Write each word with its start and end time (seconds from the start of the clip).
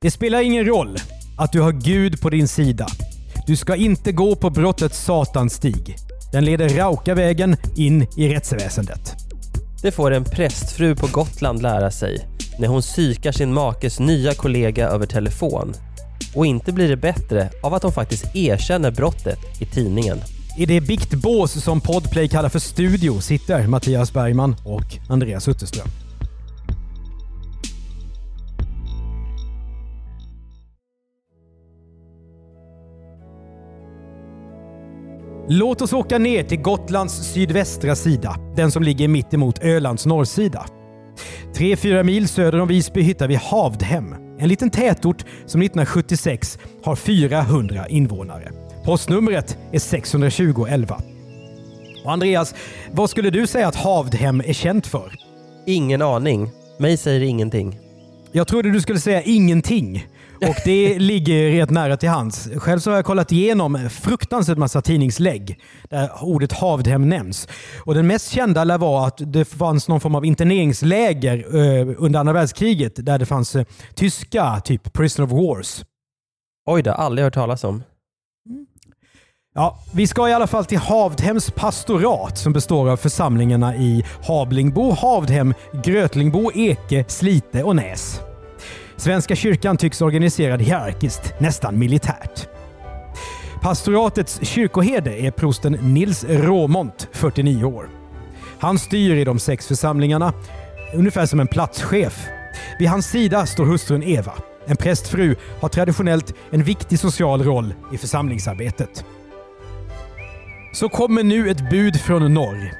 Det 0.00 0.10
spelar 0.10 0.40
ingen 0.40 0.64
roll 0.64 0.96
att 1.38 1.52
du 1.52 1.60
har 1.60 1.72
Gud 1.72 2.20
på 2.20 2.30
din 2.30 2.48
sida. 2.48 2.86
Du 3.46 3.56
ska 3.56 3.76
inte 3.76 4.12
gå 4.12 4.36
på 4.36 4.50
brottets 4.50 5.04
satanstig. 5.04 5.96
Den 6.32 6.44
leder 6.44 6.68
raka 6.68 7.14
vägen 7.14 7.56
in 7.76 8.06
i 8.16 8.34
rättsväsendet. 8.34 9.14
Det 9.82 9.92
får 9.92 10.10
en 10.10 10.24
prästfru 10.24 10.96
på 10.96 11.06
Gotland 11.06 11.62
lära 11.62 11.90
sig 11.90 12.28
när 12.58 12.68
hon 12.68 12.80
psykar 12.80 13.32
sin 13.32 13.52
makes 13.52 14.00
nya 14.00 14.34
kollega 14.34 14.88
över 14.88 15.06
telefon. 15.06 15.74
Och 16.34 16.46
inte 16.46 16.72
blir 16.72 16.88
det 16.88 16.96
bättre 16.96 17.50
av 17.62 17.74
att 17.74 17.82
hon 17.82 17.92
faktiskt 17.92 18.36
erkänner 18.36 18.90
brottet 18.90 19.38
i 19.60 19.66
tidningen. 19.66 20.18
I 20.58 20.66
det 20.66 20.80
biktbås 20.80 21.64
som 21.64 21.80
Podplay 21.80 22.28
kallar 22.28 22.48
för 22.48 22.58
studio 22.58 23.20
sitter 23.20 23.66
Mattias 23.66 24.12
Bergman 24.12 24.56
och 24.64 24.98
Andreas 25.08 25.48
Utterström. 25.48 25.88
Låt 35.48 35.82
oss 35.82 35.92
åka 35.92 36.18
ner 36.18 36.42
till 36.44 36.60
Gotlands 36.60 37.14
sydvästra 37.32 37.96
sida, 37.96 38.36
den 38.56 38.70
som 38.70 38.82
ligger 38.82 39.08
mitt 39.08 39.34
emot 39.34 39.58
Ölands 39.64 40.06
norrsida. 40.06 40.66
Tre, 41.54 41.76
fyra 41.76 42.02
mil 42.02 42.28
söder 42.28 42.60
om 42.60 42.68
Visby 42.68 43.02
hittar 43.02 43.28
vi 43.28 43.34
Havdhem, 43.34 44.14
en 44.38 44.48
liten 44.48 44.70
tätort 44.70 45.24
som 45.46 45.62
1976 45.62 46.58
har 46.84 46.96
400 46.96 47.88
invånare. 47.88 48.52
Postnumret 48.84 49.58
är 49.72 49.78
62011. 49.78 51.00
Och 52.04 52.12
Andreas, 52.12 52.54
vad 52.92 53.10
skulle 53.10 53.30
du 53.30 53.46
säga 53.46 53.68
att 53.68 53.76
Havdhem 53.76 54.40
är 54.40 54.52
känt 54.52 54.86
för? 54.86 55.12
Ingen 55.66 56.02
aning. 56.02 56.50
Mig 56.78 56.96
säger 56.96 57.20
ingenting. 57.20 57.78
Jag 58.32 58.48
trodde 58.48 58.70
du 58.70 58.80
skulle 58.80 58.98
säga 58.98 59.22
ingenting. 59.22 60.06
Och 60.48 60.56
det 60.64 60.98
ligger 60.98 61.50
rätt 61.50 61.70
nära 61.70 61.96
till 61.96 62.08
hands. 62.08 62.48
Själv 62.56 62.78
så 62.80 62.90
har 62.90 62.96
jag 62.96 63.04
kollat 63.04 63.32
igenom 63.32 63.88
fruktansvärt 63.90 64.58
massa 64.58 64.82
tidningslägg 64.82 65.60
där 65.90 66.10
ordet 66.20 66.52
Havdhem 66.52 67.08
nämns. 67.08 67.48
Och 67.84 67.94
den 67.94 68.06
mest 68.06 68.30
kända 68.32 68.64
lär 68.64 68.78
vara 68.78 69.06
att 69.06 69.32
det 69.32 69.44
fanns 69.44 69.88
någon 69.88 70.00
form 70.00 70.14
av 70.14 70.24
interneringsläger 70.24 71.38
eh, 71.38 71.94
under 71.98 72.20
andra 72.20 72.32
världskriget 72.32 73.06
där 73.06 73.18
det 73.18 73.26
fanns 73.26 73.56
eh, 73.56 73.64
tyska, 73.94 74.60
typ 74.64 74.92
prisoner 74.92 75.26
of 75.26 75.32
wars. 75.32 75.84
Oj 76.66 76.82
då, 76.82 76.92
aldrig 76.92 77.24
hört 77.24 77.34
talas 77.34 77.64
om. 77.64 77.82
Ja, 79.54 79.78
vi 79.92 80.06
ska 80.06 80.28
i 80.28 80.32
alla 80.32 80.46
fall 80.46 80.64
till 80.64 80.78
Havdhems 80.78 81.50
pastorat 81.50 82.38
som 82.38 82.52
består 82.52 82.90
av 82.90 82.96
församlingarna 82.96 83.76
i 83.76 84.04
Hablingbo, 84.28 84.90
Havdhem, 84.90 85.54
Grötlingbo, 85.84 86.50
Eke, 86.54 87.04
Slite 87.08 87.62
och 87.62 87.76
Näs. 87.76 88.20
Svenska 88.96 89.36
kyrkan 89.36 89.76
tycks 89.76 90.02
organiserad 90.02 90.62
hierarkiskt, 90.62 91.34
nästan 91.40 91.78
militärt. 91.78 92.48
Pastoratets 93.62 94.40
kyrkoherde 94.42 95.18
är 95.18 95.30
prosten 95.30 95.72
Nils 95.72 96.24
Råmont, 96.28 97.08
49 97.12 97.64
år. 97.64 97.88
Han 98.58 98.78
styr 98.78 99.16
i 99.16 99.24
de 99.24 99.38
sex 99.38 99.66
församlingarna, 99.66 100.32
ungefär 100.94 101.26
som 101.26 101.40
en 101.40 101.46
platschef. 101.46 102.26
Vid 102.78 102.88
hans 102.88 103.06
sida 103.06 103.46
står 103.46 103.64
hustrun 103.64 104.02
Eva. 104.02 104.32
En 104.66 104.76
prästfru 104.76 105.36
har 105.60 105.68
traditionellt 105.68 106.34
en 106.50 106.62
viktig 106.62 106.98
social 106.98 107.42
roll 107.44 107.74
i 107.92 107.98
församlingsarbetet. 107.98 109.04
Så 110.72 110.88
kommer 110.88 111.22
nu 111.22 111.50
ett 111.50 111.70
bud 111.70 112.00
från 112.00 112.34
norr. 112.34 112.70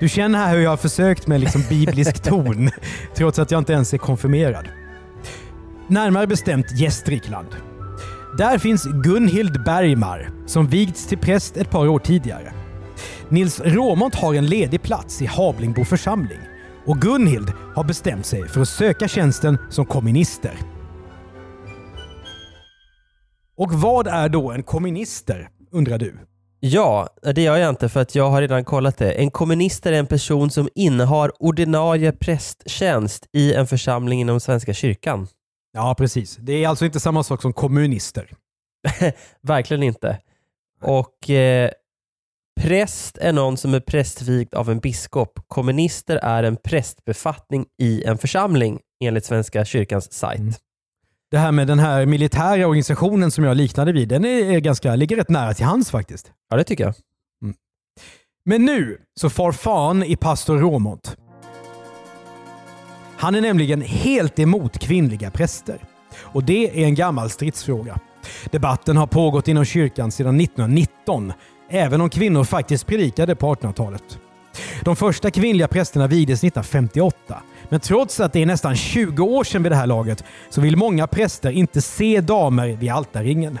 Du 0.00 0.08
känner 0.08 0.38
här 0.38 0.54
hur 0.54 0.62
jag 0.62 0.70
har 0.70 0.76
försökt 0.76 1.26
med 1.26 1.40
liksom 1.40 1.62
biblisk 1.68 2.22
ton, 2.22 2.70
trots 3.14 3.38
att 3.38 3.50
jag 3.50 3.58
inte 3.58 3.72
ens 3.72 3.94
är 3.94 3.98
konfirmerad. 3.98 4.68
Närmare 5.90 6.26
bestämt 6.26 6.78
Gästrikland. 6.78 7.48
Där 8.38 8.58
finns 8.58 8.84
Gunhild 8.84 9.64
Bergmar, 9.64 10.30
som 10.46 10.66
vigts 10.66 11.06
till 11.06 11.18
präst 11.18 11.56
ett 11.56 11.70
par 11.70 11.88
år 11.88 11.98
tidigare. 11.98 12.52
Nils 13.28 13.60
Råmont 13.60 14.14
har 14.14 14.34
en 14.34 14.46
ledig 14.46 14.82
plats 14.82 15.22
i 15.22 15.26
Hablingbo 15.26 15.84
församling 15.84 16.38
och 16.86 17.00
Gunhild 17.00 17.52
har 17.74 17.84
bestämt 17.84 18.26
sig 18.26 18.48
för 18.48 18.60
att 18.60 18.68
söka 18.68 19.08
tjänsten 19.08 19.58
som 19.70 19.86
komminister. 19.86 20.52
Och 23.56 23.72
vad 23.72 24.06
är 24.06 24.28
då 24.28 24.50
en 24.50 24.62
kommunister, 24.62 25.48
undrar 25.72 25.98
du? 25.98 26.14
Ja, 26.60 27.08
det 27.34 27.42
gör 27.42 27.56
jag 27.56 27.68
inte 27.68 27.88
för 27.88 28.00
att 28.00 28.14
jag 28.14 28.30
har 28.30 28.40
redan 28.40 28.64
kollat 28.64 28.96
det. 28.96 29.12
En 29.12 29.30
kommunister 29.30 29.92
är 29.92 29.98
en 29.98 30.06
person 30.06 30.50
som 30.50 30.68
innehar 30.74 31.32
ordinarie 31.40 32.12
prästtjänst 32.12 33.26
i 33.32 33.54
en 33.54 33.66
församling 33.66 34.20
inom 34.20 34.40
Svenska 34.40 34.74
kyrkan. 34.74 35.28
Ja, 35.72 35.94
precis. 35.98 36.36
Det 36.36 36.64
är 36.64 36.68
alltså 36.68 36.84
inte 36.84 37.00
samma 37.00 37.22
sak 37.22 37.42
som 37.42 37.52
kommunister. 37.52 38.32
Verkligen 39.40 39.82
inte. 39.82 40.18
Och 40.82 41.30
eh, 41.30 41.70
präst 42.60 43.18
är 43.18 43.32
någon 43.32 43.56
som 43.56 43.74
är 43.74 43.80
prästvigd 43.80 44.54
av 44.54 44.70
en 44.70 44.78
biskop. 44.78 45.40
Komminister 45.48 46.16
är 46.16 46.42
en 46.42 46.56
prästbefattning 46.56 47.66
i 47.78 48.04
en 48.04 48.18
församling 48.18 48.80
enligt 49.04 49.24
Svenska 49.24 49.64
kyrkans 49.64 50.12
sajt. 50.12 50.40
Mm. 50.40 50.52
Det 51.30 51.38
här 51.38 51.52
med 51.52 51.66
den 51.66 51.78
här 51.78 52.06
militära 52.06 52.66
organisationen 52.66 53.30
som 53.30 53.44
jag 53.44 53.56
liknade 53.56 53.92
vid, 53.92 54.08
den 54.08 54.24
är 54.24 54.60
ganska, 54.60 54.96
ligger 54.96 55.16
rätt 55.16 55.28
nära 55.28 55.54
till 55.54 55.64
hands 55.64 55.90
faktiskt. 55.90 56.32
Ja, 56.50 56.56
det 56.56 56.64
tycker 56.64 56.84
jag. 56.84 56.94
Mm. 57.42 57.54
Men 58.44 58.64
nu 58.64 59.00
så 59.20 59.30
far 59.30 59.52
fan 59.52 60.02
i 60.02 60.16
pastor 60.16 60.58
Råmont. 60.58 61.16
Han 63.18 63.34
är 63.34 63.40
nämligen 63.40 63.80
helt 63.80 64.38
emot 64.38 64.78
kvinnliga 64.78 65.30
präster. 65.30 65.78
Och 66.16 66.44
det 66.44 66.82
är 66.82 66.86
en 66.86 66.94
gammal 66.94 67.30
stridsfråga. 67.30 67.98
Debatten 68.50 68.96
har 68.96 69.06
pågått 69.06 69.48
inom 69.48 69.64
kyrkan 69.64 70.10
sedan 70.10 70.40
1919, 70.40 71.32
även 71.70 72.00
om 72.00 72.10
kvinnor 72.10 72.44
faktiskt 72.44 72.86
predikade 72.86 73.36
på 73.36 73.54
1800-talet. 73.54 74.18
De 74.82 74.96
första 74.96 75.30
kvinnliga 75.30 75.68
prästerna 75.68 76.06
vigdes 76.06 76.38
1958, 76.38 77.42
men 77.68 77.80
trots 77.80 78.20
att 78.20 78.32
det 78.32 78.42
är 78.42 78.46
nästan 78.46 78.76
20 78.76 79.24
år 79.24 79.44
sedan 79.44 79.62
vid 79.62 79.72
det 79.72 79.76
här 79.76 79.86
laget 79.86 80.24
så 80.50 80.60
vill 80.60 80.76
många 80.76 81.06
präster 81.06 81.50
inte 81.50 81.80
se 81.80 82.20
damer 82.20 82.68
vid 82.68 82.90
altarringen. 82.90 83.58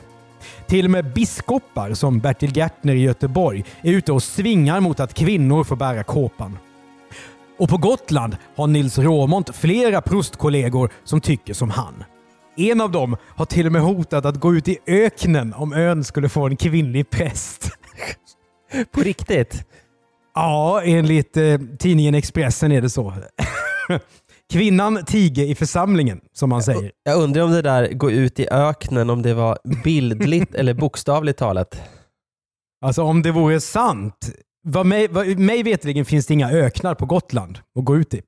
Till 0.66 0.84
och 0.84 0.90
med 0.90 1.12
biskopar 1.12 1.94
som 1.94 2.18
Bertil 2.18 2.56
Gärtner 2.56 2.94
i 2.94 3.00
Göteborg 3.00 3.64
är 3.82 3.92
ute 3.92 4.12
och 4.12 4.22
svingar 4.22 4.80
mot 4.80 5.00
att 5.00 5.14
kvinnor 5.14 5.64
får 5.64 5.76
bära 5.76 6.02
kåpan. 6.02 6.58
Och 7.58 7.68
på 7.68 7.76
Gotland 7.76 8.36
har 8.56 8.66
Nils 8.66 8.98
Råmont 8.98 9.56
flera 9.56 10.00
prostkollegor 10.00 10.92
som 11.04 11.20
tycker 11.20 11.54
som 11.54 11.70
han. 11.70 12.04
En 12.56 12.80
av 12.80 12.90
dem 12.90 13.16
har 13.36 13.44
till 13.44 13.66
och 13.66 13.72
med 13.72 13.82
hotat 13.82 14.24
att 14.24 14.36
gå 14.36 14.54
ut 14.54 14.68
i 14.68 14.78
öknen 14.86 15.54
om 15.54 15.72
ön 15.72 16.04
skulle 16.04 16.28
få 16.28 16.46
en 16.46 16.56
kvinnlig 16.56 17.10
präst. 17.10 17.70
På 18.92 19.00
riktigt? 19.00 19.64
Ja, 20.34 20.82
enligt 20.84 21.36
eh, 21.36 21.58
tidningen 21.78 22.14
Expressen 22.14 22.72
är 22.72 22.80
det 22.80 22.90
så. 22.90 23.14
Kvinnan 24.52 25.04
tiger 25.04 25.44
i 25.44 25.54
församlingen, 25.54 26.20
som 26.32 26.50
man 26.50 26.62
säger. 26.62 26.92
Jag 27.04 27.22
undrar 27.22 27.42
om 27.42 27.50
det 27.50 27.62
där 27.62 27.92
gå 27.92 28.10
ut 28.10 28.40
i 28.40 28.48
öknen, 28.50 29.10
om 29.10 29.22
det 29.22 29.34
var 29.34 29.58
bildligt 29.84 30.54
eller 30.54 30.74
bokstavligt 30.74 31.38
talat. 31.38 31.80
Alltså 32.84 33.02
om 33.02 33.22
det 33.22 33.30
vore 33.30 33.60
sant 33.60 34.30
vad 34.62 34.86
mig, 34.86 35.08
vad, 35.08 35.38
mig 35.38 35.62
veterligen 35.62 36.04
finns 36.04 36.26
det 36.26 36.34
inga 36.34 36.50
öknar 36.50 36.94
på 36.94 37.06
Gotland 37.06 37.58
att 37.78 37.84
gå 37.84 37.96
ut 37.96 38.14
i. 38.14 38.22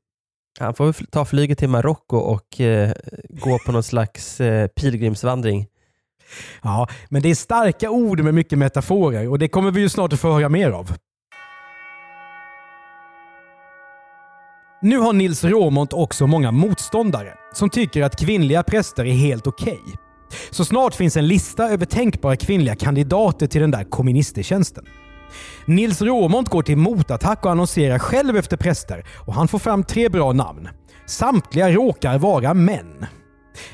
Han 0.59 0.75
får 0.75 0.93
ta 0.93 1.25
flyget 1.25 1.59
till 1.59 1.69
Marocko 1.69 2.17
och 2.17 2.61
eh, 2.61 2.93
gå 3.29 3.59
på 3.67 3.73
någon 3.73 3.83
slags 3.83 4.41
eh, 4.41 4.67
pilgrimsvandring. 4.67 5.67
Ja, 6.63 6.89
men 7.09 7.23
det 7.23 7.29
är 7.29 7.35
starka 7.35 7.91
ord 7.91 8.21
med 8.21 8.35
mycket 8.35 8.59
metaforer 8.59 9.29
och 9.29 9.39
det 9.39 9.49
kommer 9.49 9.71
vi 9.71 9.81
ju 9.81 9.89
snart 9.89 10.13
att 10.13 10.21
få 10.21 10.33
höra 10.33 10.49
mer 10.49 10.71
av. 10.71 10.93
Nu 14.83 14.99
har 14.99 15.13
Nils 15.13 15.45
Råmont 15.45 15.93
också 15.93 16.27
många 16.27 16.51
motståndare 16.53 17.35
som 17.55 17.71
tycker 17.71 18.03
att 18.03 18.21
kvinnliga 18.21 18.63
präster 18.63 19.05
är 19.05 19.13
helt 19.13 19.47
okej. 19.47 19.81
Okay. 19.85 19.95
Så 20.51 20.65
snart 20.65 20.95
finns 20.95 21.17
en 21.17 21.27
lista 21.27 21.69
över 21.69 21.87
tänkbara 21.87 22.37
kvinnliga 22.37 22.77
kandidater 22.77 23.47
till 23.47 23.61
den 23.61 23.71
där 23.71 23.85
komministertjänsten. 23.85 24.85
Nils 25.65 26.03
Råmont 26.03 26.49
går 26.49 26.63
till 26.63 26.77
motattack 26.77 27.45
och 27.45 27.51
annonserar 27.51 27.99
själv 27.99 28.37
efter 28.37 28.57
präster 28.57 29.05
och 29.27 29.35
han 29.35 29.49
får 29.49 29.59
fram 29.59 29.85
tre 29.85 30.09
bra 30.09 30.33
namn. 30.33 30.69
Samtliga 31.07 31.71
råkar 31.71 32.19
vara 32.19 32.55
män. 32.55 33.07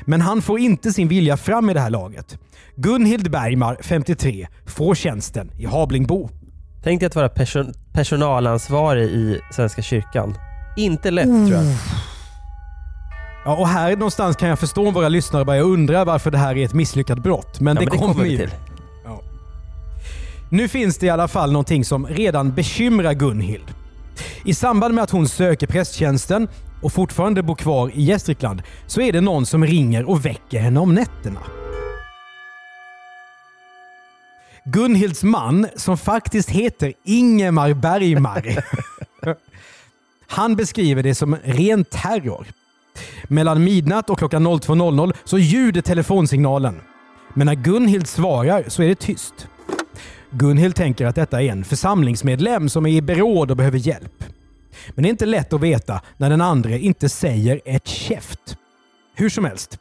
Men 0.04 0.20
han 0.20 0.42
får 0.42 0.58
inte 0.58 0.92
sin 0.92 1.08
vilja 1.08 1.36
fram 1.36 1.70
i 1.70 1.74
det 1.74 1.80
här 1.80 1.90
laget. 1.90 2.38
Gunhild 2.76 3.30
Bergmar, 3.30 3.78
53, 3.82 4.46
får 4.66 4.94
tjänsten 4.94 5.50
i 5.58 5.66
Hablingbo. 5.66 6.30
Tänk 6.82 7.00
dig 7.00 7.06
att 7.06 7.14
vara 7.14 7.28
person 7.28 7.74
personalansvarig 7.92 9.04
i 9.10 9.40
Svenska 9.52 9.82
kyrkan. 9.82 10.34
Inte 10.76 11.10
lätt 11.10 11.26
mm. 11.26 11.46
tror 11.46 11.58
jag. 11.62 11.74
Ja, 13.44 13.56
och 13.56 13.68
här 13.68 13.96
någonstans 13.96 14.36
kan 14.36 14.48
jag 14.48 14.58
förstå 14.58 14.90
våra 14.90 15.08
lyssnare 15.08 15.44
börjar 15.44 15.62
undra 15.62 16.04
varför 16.04 16.30
det 16.30 16.38
här 16.38 16.56
är 16.56 16.64
ett 16.64 16.74
misslyckat 16.74 17.18
brott. 17.18 17.60
Men, 17.60 17.76
ja, 17.76 17.80
det, 17.80 17.86
men 17.86 17.98
det 17.98 18.06
kommer 18.06 18.24
vi 18.24 18.36
till. 18.36 18.50
Nu 20.50 20.68
finns 20.68 20.98
det 20.98 21.06
i 21.06 21.10
alla 21.10 21.28
fall 21.28 21.52
någonting 21.52 21.84
som 21.84 22.06
redan 22.06 22.54
bekymrar 22.54 23.12
Gunhild. 23.12 23.74
I 24.44 24.54
samband 24.54 24.94
med 24.94 25.04
att 25.04 25.10
hon 25.10 25.28
söker 25.28 25.66
prästtjänsten 25.66 26.48
och 26.82 26.92
fortfarande 26.92 27.42
bor 27.42 27.54
kvar 27.54 27.90
i 27.94 28.02
Gästrikland 28.02 28.62
så 28.86 29.00
är 29.00 29.12
det 29.12 29.20
någon 29.20 29.46
som 29.46 29.64
ringer 29.64 30.04
och 30.04 30.26
väcker 30.26 30.60
henne 30.60 30.80
om 30.80 30.94
nätterna. 30.94 31.40
Gunhilds 34.64 35.22
man, 35.22 35.66
som 35.76 35.98
faktiskt 35.98 36.50
heter 36.50 36.92
Ingemar 37.04 37.74
Bergmar, 37.74 38.64
han 40.26 40.56
beskriver 40.56 41.02
det 41.02 41.14
som 41.14 41.36
ren 41.44 41.84
terror. 41.84 42.46
Mellan 43.24 43.64
midnatt 43.64 44.10
och 44.10 44.18
klockan 44.18 44.46
02.00 44.46 45.14
så 45.24 45.38
ljuder 45.38 45.82
telefonsignalen. 45.82 46.80
Men 47.34 47.46
när 47.46 47.54
Gunhild 47.54 48.06
svarar 48.06 48.64
så 48.68 48.82
är 48.82 48.88
det 48.88 48.94
tyst. 48.94 49.48
Gunhild 50.38 50.74
tänker 50.74 51.06
att 51.06 51.14
detta 51.14 51.42
är 51.42 51.48
en 51.48 51.64
församlingsmedlem 51.64 52.68
som 52.68 52.86
är 52.86 52.90
i 52.90 53.02
beråd 53.02 53.50
och 53.50 53.56
behöver 53.56 53.78
hjälp. 53.78 54.24
Men 54.90 55.02
det 55.02 55.08
är 55.08 55.10
inte 55.10 55.26
lätt 55.26 55.52
att 55.52 55.60
veta 55.60 56.00
när 56.16 56.30
den 56.30 56.40
andra 56.40 56.76
inte 56.76 57.08
säger 57.08 57.60
ett 57.64 57.86
käft. 57.86 58.56
Hur 59.14 59.28
som 59.28 59.44
helst. 59.44 59.78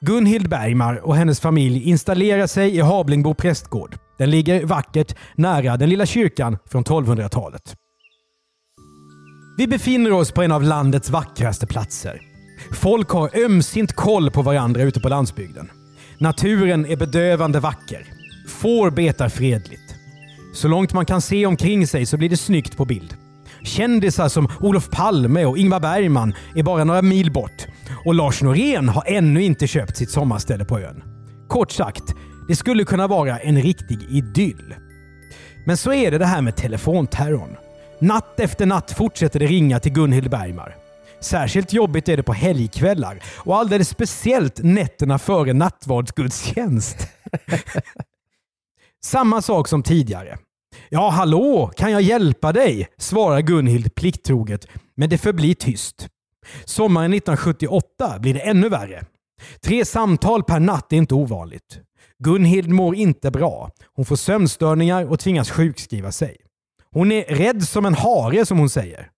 Gunhild 0.00 0.48
Bergmar 0.48 0.96
och 0.96 1.16
hennes 1.16 1.40
familj 1.40 1.82
installerar 1.82 2.46
sig 2.46 2.76
i 2.76 2.80
Hablingbo 2.80 3.34
prästgård. 3.34 3.96
Den 4.18 4.30
ligger 4.30 4.64
vackert 4.64 5.16
nära 5.34 5.76
den 5.76 5.88
lilla 5.88 6.06
kyrkan 6.06 6.58
från 6.66 6.84
1200-talet. 6.84 7.76
Vi 9.58 9.66
befinner 9.66 10.12
oss 10.12 10.32
på 10.32 10.42
en 10.42 10.52
av 10.52 10.62
landets 10.62 11.10
vackraste 11.10 11.66
platser. 11.66 12.20
Folk 12.72 13.10
har 13.10 13.44
ömsint 13.44 13.92
koll 13.92 14.30
på 14.30 14.42
varandra 14.42 14.82
ute 14.82 15.00
på 15.00 15.08
landsbygden. 15.08 15.70
Naturen 16.18 16.86
är 16.86 16.96
bedövande 16.96 17.60
vacker. 17.60 18.23
Får 18.48 18.90
betar 18.90 19.28
fredligt. 19.28 19.94
Så 20.54 20.68
långt 20.68 20.92
man 20.92 21.06
kan 21.06 21.20
se 21.20 21.46
omkring 21.46 21.86
sig 21.86 22.06
så 22.06 22.16
blir 22.16 22.28
det 22.28 22.36
snyggt 22.36 22.76
på 22.76 22.84
bild. 22.84 23.16
Kändisar 23.62 24.28
som 24.28 24.48
Olof 24.60 24.90
Palme 24.90 25.44
och 25.44 25.58
Ingvar 25.58 25.80
Bergman 25.80 26.34
är 26.54 26.62
bara 26.62 26.84
några 26.84 27.02
mil 27.02 27.32
bort. 27.32 27.66
Och 28.04 28.14
Lars 28.14 28.42
Norén 28.42 28.88
har 28.88 29.04
ännu 29.06 29.42
inte 29.42 29.66
köpt 29.66 29.96
sitt 29.96 30.10
sommarställe 30.10 30.64
på 30.64 30.80
ön. 30.80 31.02
Kort 31.48 31.72
sagt, 31.72 32.02
det 32.48 32.56
skulle 32.56 32.84
kunna 32.84 33.06
vara 33.06 33.38
en 33.38 33.62
riktig 33.62 33.98
idyll. 34.10 34.74
Men 35.66 35.76
så 35.76 35.92
är 35.92 36.10
det 36.10 36.18
det 36.18 36.26
här 36.26 36.42
med 36.42 36.56
telefonterrorn. 36.56 37.56
Natt 38.00 38.40
efter 38.40 38.66
natt 38.66 38.92
fortsätter 38.92 39.40
det 39.40 39.46
ringa 39.46 39.80
till 39.80 39.92
Gunhild 39.92 40.30
Bergmar. 40.30 40.76
Särskilt 41.20 41.72
jobbigt 41.72 42.08
är 42.08 42.16
det 42.16 42.22
på 42.22 42.32
helgkvällar 42.32 43.22
och 43.36 43.56
alldeles 43.56 43.88
speciellt 43.88 44.62
nätterna 44.62 45.18
före 45.18 45.52
nattvardsgudstjänst. 45.52 47.08
Samma 49.04 49.42
sak 49.42 49.68
som 49.68 49.82
tidigare. 49.82 50.38
Ja, 50.88 51.10
hallå, 51.10 51.70
kan 51.76 51.92
jag 51.92 52.02
hjälpa 52.02 52.52
dig? 52.52 52.88
svarar 52.98 53.40
Gunhild 53.40 53.94
plikttroget, 53.94 54.66
men 54.96 55.10
det 55.10 55.18
förblir 55.18 55.54
tyst. 55.54 56.08
Sommaren 56.64 57.14
1978 57.14 58.18
blir 58.18 58.34
det 58.34 58.40
ännu 58.40 58.68
värre. 58.68 59.04
Tre 59.64 59.84
samtal 59.84 60.44
per 60.44 60.60
natt 60.60 60.92
är 60.92 60.96
inte 60.96 61.14
ovanligt. 61.14 61.80
Gunhild 62.18 62.68
mår 62.68 62.94
inte 62.94 63.30
bra. 63.30 63.70
Hon 63.94 64.04
får 64.04 64.16
sömnstörningar 64.16 65.04
och 65.10 65.20
tvingas 65.20 65.50
sjukskriva 65.50 66.12
sig. 66.12 66.36
Hon 66.92 67.12
är 67.12 67.24
rädd 67.24 67.62
som 67.62 67.86
en 67.86 67.94
hare 67.94 68.46
som 68.46 68.58
hon 68.58 68.70
säger. 68.70 69.10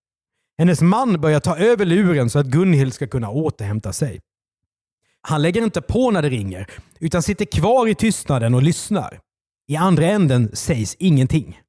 Hennes 0.57 0.81
man 0.81 1.21
börjar 1.21 1.39
ta 1.39 1.57
över 1.57 1.85
luren 1.85 2.29
så 2.29 2.39
att 2.39 2.47
Gunhild 2.47 2.93
ska 2.93 3.07
kunna 3.07 3.29
återhämta 3.29 3.93
sig. 3.93 4.19
Han 5.21 5.41
lägger 5.41 5.63
inte 5.63 5.81
på 5.81 6.11
när 6.11 6.21
det 6.21 6.29
ringer, 6.29 6.67
utan 6.99 7.23
sitter 7.23 7.45
kvar 7.45 7.87
i 7.87 7.95
tystnaden 7.95 8.53
och 8.53 8.63
lyssnar. 8.63 9.19
I 9.67 9.75
andra 9.75 10.05
änden 10.05 10.55
sägs 10.55 10.95
ingenting. 10.99 11.59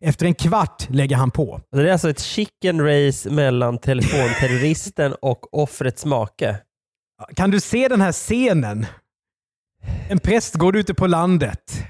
Efter 0.00 0.26
en 0.26 0.34
kvart 0.34 0.86
lägger 0.90 1.16
han 1.16 1.30
på. 1.30 1.60
Det 1.72 1.88
är 1.88 1.92
alltså 1.92 2.10
ett 2.10 2.20
chicken 2.20 2.80
race 2.80 3.30
mellan 3.30 3.78
telefonterroristen 3.78 5.14
och 5.22 5.54
offrets 5.54 6.04
make. 6.04 6.60
Kan 7.36 7.50
du 7.50 7.60
se 7.60 7.88
den 7.88 8.00
här 8.00 8.12
scenen? 8.12 8.86
En 10.08 10.18
präst 10.18 10.54
går 10.54 10.76
ute 10.76 10.94
på 10.94 11.06
landet. 11.06 11.84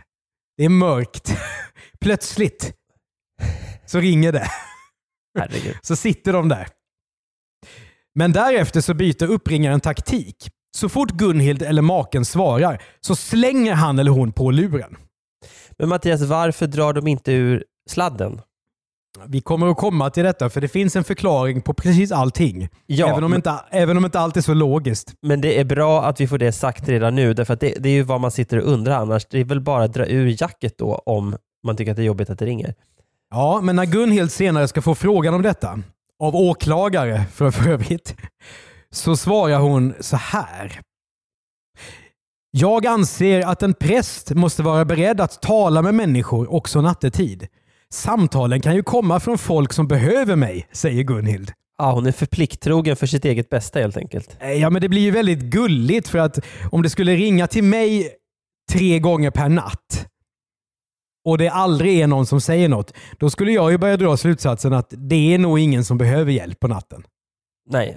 Det 0.57 0.65
är 0.65 0.69
mörkt. 0.69 1.37
Plötsligt 2.01 2.73
så 3.87 4.01
ringer 4.01 4.33
det. 4.33 4.47
Herregud. 5.39 5.77
Så 5.83 5.97
sitter 5.97 6.33
de 6.33 6.49
där. 6.49 6.69
Men 8.15 8.33
därefter 8.33 8.81
så 8.81 8.95
byter 8.95 9.25
uppringaren 9.25 9.81
taktik. 9.81 10.37
Så 10.77 10.89
fort 10.89 11.11
Gunhild 11.11 11.63
eller 11.63 11.83
maken 11.83 12.25
svarar 12.25 12.83
så 13.01 13.17
slänger 13.17 13.75
han 13.75 13.99
eller 13.99 14.11
hon 14.11 14.33
på 14.33 14.51
luren. 14.51 14.97
Men 15.81 15.89
Mattias, 15.89 16.23
varför 16.23 16.67
drar 16.67 16.93
de 16.93 17.07
inte 17.07 17.33
ur 17.33 17.65
sladden? 17.91 18.41
Vi 19.27 19.41
kommer 19.41 19.67
att 19.71 19.77
komma 19.77 20.11
till 20.11 20.25
detta 20.25 20.51
för 20.51 20.61
det 20.61 20.69
finns 20.69 20.97
en 20.97 21.05
förklaring 21.05 21.61
på 21.63 21.75
precis 21.75 22.13
allting. 22.13 22.69
Ja, 22.87 23.09
även, 23.09 23.25
om 23.25 23.31
men- 23.31 23.39
inte, 23.39 23.55
även 23.71 23.97
om 23.97 24.05
inte 24.05 24.21
allt 24.21 24.37
är 24.37 24.41
så 24.41 24.55
logiskt. 24.55 25.15
Men 25.23 25.41
det 25.41 25.61
är 25.61 25.65
bra 25.65 26.05
att 26.05 26.21
vi 26.21 26.27
får 26.29 26.39
det 26.39 26.53
sagt 26.53 26.89
redan 26.89 27.15
nu, 27.15 27.35
därför 27.35 27.55
att 27.55 27.61
det, 27.61 27.75
det 27.79 27.89
är 27.89 27.93
ju 27.93 28.03
vad 28.03 28.21
man 28.21 28.31
sitter 28.31 28.57
och 28.61 28.73
undrar 28.73 28.97
annars. 28.99 29.27
Det 29.31 29.39
är 29.41 29.45
väl 29.45 29.61
bara 29.61 29.85
att 29.85 29.93
dra 29.93 30.07
ur 30.07 30.43
jacket 30.43 30.79
då 30.79 30.95
om 30.95 31.37
man 31.67 31.77
tycker 31.77 31.91
att 31.91 31.97
det 31.97 32.03
är 32.03 32.07
jobbigt 32.07 32.31
att 32.31 32.39
det 32.39 32.47
ringer. 32.47 32.75
Ja, 33.31 33.61
men 33.63 33.77
när 33.77 33.85
Gunhild 33.87 34.33
senare 34.33 34.69
ska 34.69 34.83
få 34.83 34.95
frågan 34.95 35.35
om 35.35 35.43
detta, 35.43 35.79
av 36.23 36.37
åklagare 36.37 37.25
för, 37.33 37.51
för 37.51 37.71
övrigt, 37.71 38.15
så 38.91 39.17
svarar 39.17 39.59
hon 39.59 39.95
så 40.01 40.17
här. 40.17 40.81
Jag 42.51 42.87
anser 42.87 43.47
att 43.47 43.63
en 43.63 43.75
präst 43.75 44.31
måste 44.31 44.63
vara 44.63 44.85
beredd 44.85 45.21
att 45.21 45.43
tala 45.43 45.83
med 45.83 45.95
människor 45.95 46.53
också 46.53 46.81
nattetid. 46.81 47.47
Samtalen 47.93 48.61
kan 48.61 48.75
ju 48.75 48.83
komma 48.83 49.21
från 49.21 49.39
folk 49.39 49.73
som 49.73 49.89
behöver 49.89 50.37
mig, 50.37 50.69
säger 50.73 51.03
Gunhild. 51.03 51.53
Ja, 51.79 51.93
hon 51.93 52.07
är 52.07 52.13
för 52.13 52.27
plikttrogen 52.27 52.97
för 52.97 53.07
sitt 53.07 53.25
eget 53.25 53.49
bästa 53.51 53.79
helt 53.79 53.97
enkelt. 53.97 54.37
Eh, 54.41 54.53
Ja, 54.53 54.71
men 54.71 54.83
det 54.83 54.89
blir 54.89 55.01
ju 55.01 55.11
väldigt 55.11 55.39
gulligt 55.41 56.09
för 56.09 56.19
att 56.19 56.39
om 56.71 56.83
det 56.83 56.91
skulle 56.91 57.15
ringa 57.15 57.47
till 57.47 57.65
mig 57.65 58.11
tre 58.73 58.99
gånger 58.99 59.31
per 59.31 59.49
natt 59.49 60.07
och 61.25 61.39
det 61.39 61.49
aldrig 61.49 62.01
är 62.01 62.07
någon 62.07 62.27
som 62.27 62.41
säger 62.41 62.69
något, 62.69 62.93
då 63.19 63.31
skulle 63.31 63.53
jag 63.53 63.71
ju 63.71 63.79
börja 63.79 63.97
dra 63.97 64.17
slutsatsen 64.17 64.73
att 64.73 64.95
det 64.97 65.35
är 65.35 65.39
nog 65.39 65.59
ingen 65.59 65.85
som 65.85 65.99
behöver 65.99 66.33
hjälp 66.33 66.61
på 66.61 66.69
natten. 66.69 67.03
Nej. 67.71 67.97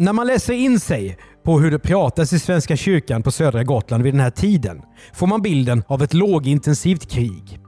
När 0.00 0.12
man 0.12 0.26
läser 0.26 0.54
in 0.54 0.80
sig 0.80 1.18
på 1.44 1.60
hur 1.60 1.70
det 1.70 1.78
pratas 1.78 2.32
i 2.32 2.38
Svenska 2.38 2.76
kyrkan 2.76 3.22
på 3.22 3.30
södra 3.30 3.64
Gotland 3.64 4.02
vid 4.02 4.14
den 4.14 4.20
här 4.20 4.30
tiden 4.30 4.82
får 5.14 5.26
man 5.26 5.42
bilden 5.42 5.84
av 5.88 6.02
ett 6.02 6.14
lågintensivt 6.14 7.10
krig. 7.10 7.60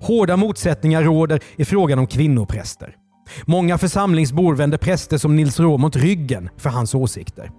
Hårda 0.00 0.36
motsättningar 0.36 1.02
råder 1.02 1.40
i 1.56 1.64
frågan 1.64 1.98
om 1.98 2.06
kvinnopräster. 2.06 2.94
Många 3.46 3.78
församlingsbor 3.78 4.54
vänder 4.54 4.78
präster 4.78 5.18
som 5.18 5.36
Nils 5.36 5.60
Råmont 5.60 5.96
ryggen 5.96 6.48
för 6.56 6.70
hans 6.70 6.94
åsikter. 6.94 7.50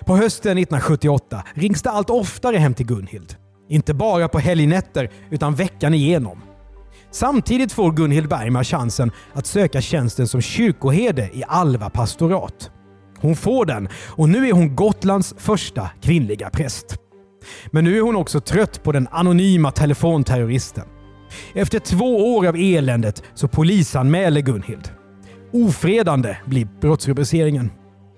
På 0.00 0.16
hösten 0.16 0.58
1978 0.58 1.44
rings 1.54 1.82
det 1.82 1.90
allt 1.90 2.10
oftare 2.10 2.56
hem 2.56 2.74
till 2.74 2.86
Gunhild. 2.86 3.36
Inte 3.68 3.94
bara 3.94 4.28
på 4.28 4.38
helgnätter 4.38 5.10
utan 5.30 5.54
veckan 5.54 5.94
igenom. 5.94 6.42
Samtidigt 7.10 7.72
får 7.72 7.92
Gunhild 7.92 8.28
Bergman 8.28 8.64
chansen 8.64 9.10
att 9.32 9.46
söka 9.46 9.80
tjänsten 9.80 10.28
som 10.28 10.40
kyrkoherde 10.40 11.30
i 11.32 11.44
Alva 11.48 11.90
pastorat. 11.90 12.70
Hon 13.20 13.36
får 13.36 13.66
den 13.66 13.88
och 14.06 14.28
nu 14.28 14.48
är 14.48 14.52
hon 14.52 14.76
Gotlands 14.76 15.34
första 15.38 15.90
kvinnliga 16.00 16.50
präst. 16.50 16.96
Men 17.70 17.84
nu 17.84 17.96
är 17.96 18.00
hon 18.00 18.16
också 18.16 18.40
trött 18.40 18.82
på 18.82 18.92
den 18.92 19.08
anonyma 19.10 19.70
telefonterroristen. 19.70 20.84
Efter 21.54 21.78
två 21.78 22.36
år 22.36 22.46
av 22.46 22.56
eländet 22.56 23.22
så 23.34 23.48
polisanmäler 23.48 24.40
Gunhild. 24.40 24.90
Ofredande 25.52 26.36
blir 26.46 26.68
brottsrubriceringen. 26.80 27.70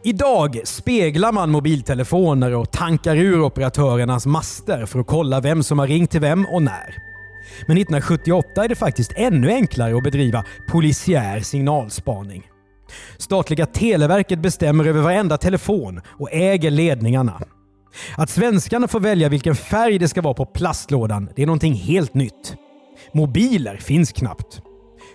Idag 0.04 0.60
speglar 0.64 1.32
man 1.32 1.50
mobiltelefoner 1.50 2.54
och 2.54 2.70
tankar 2.72 3.16
ur 3.16 3.42
operatörernas 3.42 4.26
master 4.26 4.86
för 4.86 5.00
att 5.00 5.06
kolla 5.06 5.40
vem 5.40 5.62
som 5.62 5.78
har 5.78 5.86
ringt 5.86 6.10
till 6.10 6.20
vem 6.20 6.46
och 6.46 6.62
när. 6.62 6.94
Men 7.66 7.76
1978 7.76 8.64
är 8.64 8.68
det 8.68 8.74
faktiskt 8.74 9.12
ännu 9.16 9.50
enklare 9.50 9.96
att 9.96 10.02
bedriva 10.02 10.44
polisiär 10.68 11.40
signalspaning. 11.40 12.46
Statliga 13.18 13.66
Televerket 13.66 14.38
bestämmer 14.38 14.84
över 14.84 15.00
varenda 15.00 15.38
telefon 15.38 16.00
och 16.06 16.32
äger 16.32 16.70
ledningarna. 16.70 17.40
Att 18.16 18.30
svenskarna 18.30 18.88
får 18.88 19.00
välja 19.00 19.28
vilken 19.28 19.56
färg 19.56 19.98
det 19.98 20.08
ska 20.08 20.22
vara 20.22 20.34
på 20.34 20.46
plastlådan, 20.46 21.28
det 21.36 21.42
är 21.42 21.46
någonting 21.46 21.74
helt 21.74 22.14
nytt. 22.14 22.56
Mobiler 23.12 23.76
finns 23.76 24.12
knappt. 24.12 24.60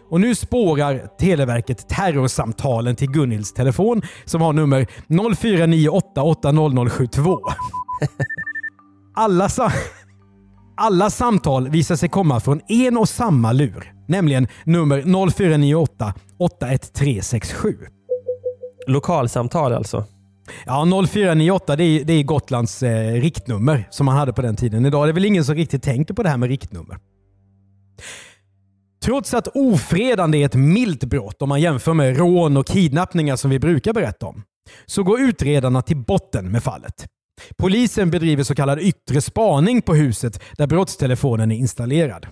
Och 0.10 0.22
nu 0.22 0.36
spårar 0.36 1.08
Televerket 1.20 1.90
terrorsamtalen 1.90 2.96
till 2.96 3.12
Gunhilds 3.12 3.54
telefon 3.54 4.02
som 4.26 4.42
har 4.42 4.54
nummer 4.54 4.88
0498800072. 5.08 7.38
Alla, 9.16 9.50
sa 9.50 9.72
alla 10.78 11.10
samtal 11.10 11.70
visar 11.70 11.96
sig 11.96 12.10
komma 12.10 12.40
från 12.40 12.62
en 12.68 12.98
och 12.98 13.10
samma 13.10 13.52
lur, 13.52 13.95
nämligen 14.08 14.48
nummer 14.64 15.30
0498 15.32 16.14
81367. 16.38 17.78
Lokalsamtal 18.88 19.74
alltså. 19.74 20.06
Ja, 20.66 20.86
0498 21.08 21.76
det 21.76 21.84
är, 21.84 22.04
det 22.04 22.14
är 22.14 22.24
Gotlands 22.24 22.84
eh, 22.84 23.14
riktnummer 23.14 23.88
som 23.92 24.06
man 24.06 24.16
hade 24.16 24.34
på 24.34 24.42
den 24.42 24.56
tiden. 24.56 24.86
Idag 24.86 25.04
är 25.04 25.08
det 25.08 25.14
väl 25.14 25.26
ingen 25.26 25.46
som 25.46 25.56
riktigt 25.56 25.84
tänker 25.84 26.14
på 26.14 26.24
det 26.24 26.30
här 26.30 26.38
med 26.38 26.50
riktnummer. 26.50 26.98
Trots 29.04 29.34
att 29.34 29.48
ofredande 29.48 30.38
är 30.38 30.46
ett 30.46 30.56
milt 30.56 31.04
brott 31.04 31.42
om 31.42 31.50
man 31.50 31.62
jämför 31.62 31.94
med 31.94 32.18
rån 32.18 32.58
och 32.58 32.68
kidnappningar 32.68 33.36
som 33.36 33.50
vi 33.50 33.60
brukar 33.60 33.94
berätta 33.94 34.26
om, 34.26 34.44
så 34.86 35.04
går 35.04 35.22
utredarna 35.22 35.82
till 35.82 35.98
botten 35.98 36.52
med 36.52 36.64
fallet. 36.64 37.06
Polisen 37.58 38.12
bedriver 38.12 38.44
så 38.44 38.56
kallad 38.56 38.80
yttre 38.80 39.22
spaning 39.22 39.82
på 39.82 39.96
huset 39.96 40.42
där 40.58 40.68
brottstelefonen 40.68 41.52
är 41.52 41.56
installerad. 41.56 42.28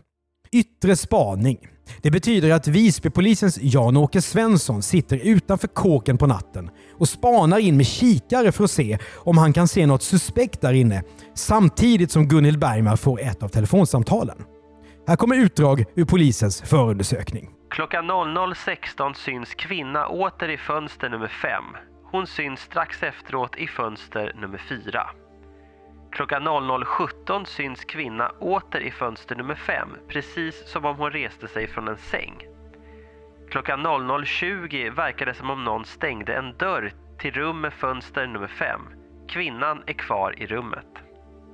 Yttre 0.53 0.95
spaning. 0.95 1.57
Det 2.01 2.11
betyder 2.11 2.51
att 2.51 2.67
Visbypolisens 2.67 3.59
Jan-Åke 3.61 4.21
Svensson 4.21 4.81
sitter 4.81 5.17
utanför 5.17 5.67
kåken 5.67 6.17
på 6.17 6.27
natten 6.27 6.69
och 6.97 7.09
spanar 7.09 7.59
in 7.59 7.77
med 7.77 7.85
kikare 7.85 8.51
för 8.51 8.63
att 8.63 8.71
se 8.71 8.97
om 9.15 9.37
han 9.37 9.53
kan 9.53 9.67
se 9.67 9.85
något 9.85 10.03
suspekt 10.03 10.61
där 10.61 10.73
inne 10.73 11.03
samtidigt 11.35 12.11
som 12.11 12.27
Gunhild 12.27 12.59
Bergman 12.59 12.97
får 12.97 13.21
ett 13.21 13.43
av 13.43 13.47
telefonsamtalen. 13.47 14.37
Här 15.07 15.15
kommer 15.15 15.35
utdrag 15.35 15.83
ur 15.95 16.05
polisens 16.05 16.61
förundersökning. 16.61 17.49
Klockan 17.69 18.11
00.16 18.11 19.13
syns 19.13 19.55
kvinna 19.55 20.07
åter 20.07 20.49
i 20.49 20.57
fönster 20.57 21.09
nummer 21.09 21.27
5. 21.27 21.63
Hon 22.11 22.27
syns 22.27 22.59
strax 22.59 23.03
efteråt 23.03 23.55
i 23.57 23.67
fönster 23.67 24.33
nummer 24.41 24.61
4. 24.69 25.03
Klockan 26.15 26.47
00.17 26.47 27.45
syns 27.45 27.85
kvinna 27.85 28.29
åter 28.39 28.79
i 28.79 28.91
fönster 28.91 29.35
nummer 29.35 29.55
5, 29.55 29.89
precis 30.07 30.55
som 30.65 30.85
om 30.85 30.97
hon 30.97 31.11
reste 31.11 31.47
sig 31.47 31.67
från 31.67 31.87
en 31.87 31.97
säng. 31.97 32.33
Klockan 33.51 33.85
00.20 33.85 34.95
verkar 34.95 35.25
det 35.25 35.33
som 35.33 35.49
om 35.49 35.63
någon 35.63 35.85
stängde 35.85 36.35
en 36.35 36.57
dörr 36.57 36.93
till 37.19 37.31
rum 37.31 37.61
med 37.61 37.73
fönster 37.73 38.27
nummer 38.27 38.47
5. 38.47 38.81
Kvinnan 39.29 39.83
är 39.87 39.93
kvar 39.93 40.41
i 40.41 40.45
rummet. 40.45 40.87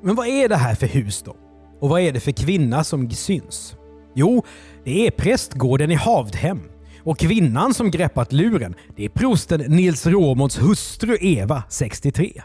Men 0.03 0.15
vad 0.15 0.27
är 0.27 0.49
det 0.49 0.55
här 0.55 0.75
för 0.75 0.87
hus 0.87 1.23
då? 1.23 1.35
Och 1.79 1.89
vad 1.89 2.01
är 2.01 2.11
det 2.11 2.19
för 2.19 2.31
kvinna 2.31 2.83
som 2.83 3.09
syns? 3.09 3.75
Jo, 4.15 4.43
det 4.83 5.07
är 5.07 5.11
prästgården 5.11 5.91
i 5.91 5.95
Havdhem. 5.95 6.61
Och 7.03 7.19
kvinnan 7.19 7.73
som 7.73 7.91
greppat 7.91 8.33
luren, 8.33 8.75
det 8.95 9.05
är 9.05 9.09
prosten 9.09 9.61
Nils 9.61 10.07
Råmåns 10.07 10.61
hustru 10.61 11.17
Eva, 11.21 11.63
63. 11.69 12.41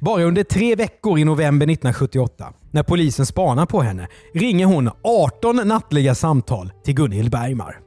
Bara 0.00 0.24
under 0.24 0.44
tre 0.44 0.74
veckor 0.74 1.18
i 1.18 1.24
november 1.24 1.66
1978, 1.66 2.52
när 2.70 2.82
polisen 2.82 3.26
spanar 3.26 3.66
på 3.66 3.80
henne, 3.80 4.08
ringer 4.34 4.66
hon 4.66 4.90
18 5.02 5.56
nattliga 5.56 6.14
samtal 6.14 6.72
till 6.84 6.94
Gunhild 6.94 7.30
Bergmar. 7.30 7.80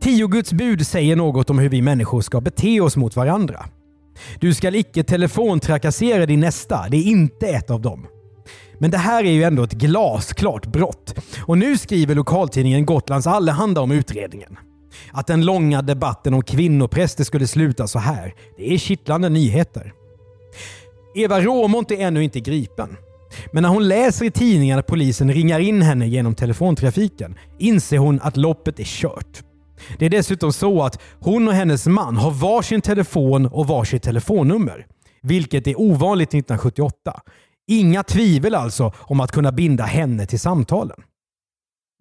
Tio 0.00 0.26
Guds 0.26 0.52
bud 0.52 0.86
säger 0.86 1.16
något 1.16 1.50
om 1.50 1.58
hur 1.58 1.68
vi 1.68 1.82
människor 1.82 2.20
ska 2.20 2.40
bete 2.40 2.80
oss 2.80 2.96
mot 2.96 3.16
varandra. 3.16 3.64
Du 4.40 4.54
skall 4.54 4.74
icke 4.74 5.04
telefontrakassera 5.04 6.26
din 6.26 6.40
nästa, 6.40 6.88
det 6.88 6.96
är 6.96 7.02
inte 7.02 7.46
ett 7.46 7.70
av 7.70 7.80
dem. 7.80 8.06
Men 8.78 8.90
det 8.90 8.98
här 8.98 9.24
är 9.24 9.30
ju 9.30 9.42
ändå 9.42 9.62
ett 9.62 9.72
glasklart 9.72 10.66
brott. 10.66 11.14
Och 11.40 11.58
nu 11.58 11.78
skriver 11.78 12.14
lokaltidningen 12.14 12.86
Gotlands 12.86 13.26
Allehanda 13.26 13.80
om 13.80 13.90
utredningen. 13.90 14.58
Att 15.12 15.26
den 15.26 15.44
långa 15.44 15.82
debatten 15.82 16.34
om 16.34 16.42
kvinnopräster 16.42 17.24
skulle 17.24 17.46
sluta 17.46 17.86
så 17.86 17.98
här, 17.98 18.34
det 18.56 18.74
är 18.74 18.78
kittlande 18.78 19.28
nyheter. 19.28 19.92
Eva 21.18 21.40
Råmont 21.40 21.90
är 21.90 21.96
ännu 21.96 22.24
inte 22.24 22.40
gripen. 22.40 22.96
Men 23.52 23.62
när 23.62 23.70
hon 23.70 23.88
läser 23.88 24.24
i 24.24 24.30
tidningen 24.30 24.78
att 24.78 24.86
polisen 24.86 25.32
ringar 25.32 25.60
in 25.60 25.82
henne 25.82 26.08
genom 26.08 26.34
telefontrafiken 26.34 27.34
inser 27.58 27.98
hon 27.98 28.20
att 28.22 28.36
loppet 28.36 28.80
är 28.80 28.84
kört. 28.84 29.42
Det 29.98 30.06
är 30.06 30.10
dessutom 30.10 30.52
så 30.52 30.82
att 30.82 31.02
hon 31.20 31.48
och 31.48 31.54
hennes 31.54 31.86
man 31.86 32.16
har 32.16 32.30
varsin 32.30 32.80
telefon 32.80 33.46
och 33.46 33.66
varsitt 33.66 34.02
telefonnummer. 34.02 34.86
Vilket 35.22 35.66
är 35.66 35.80
ovanligt 35.80 36.28
1978. 36.28 37.20
Inga 37.68 38.02
tvivel 38.02 38.54
alltså 38.54 38.92
om 38.98 39.20
att 39.20 39.32
kunna 39.32 39.52
binda 39.52 39.84
henne 39.84 40.26
till 40.26 40.40
samtalen. 40.40 41.02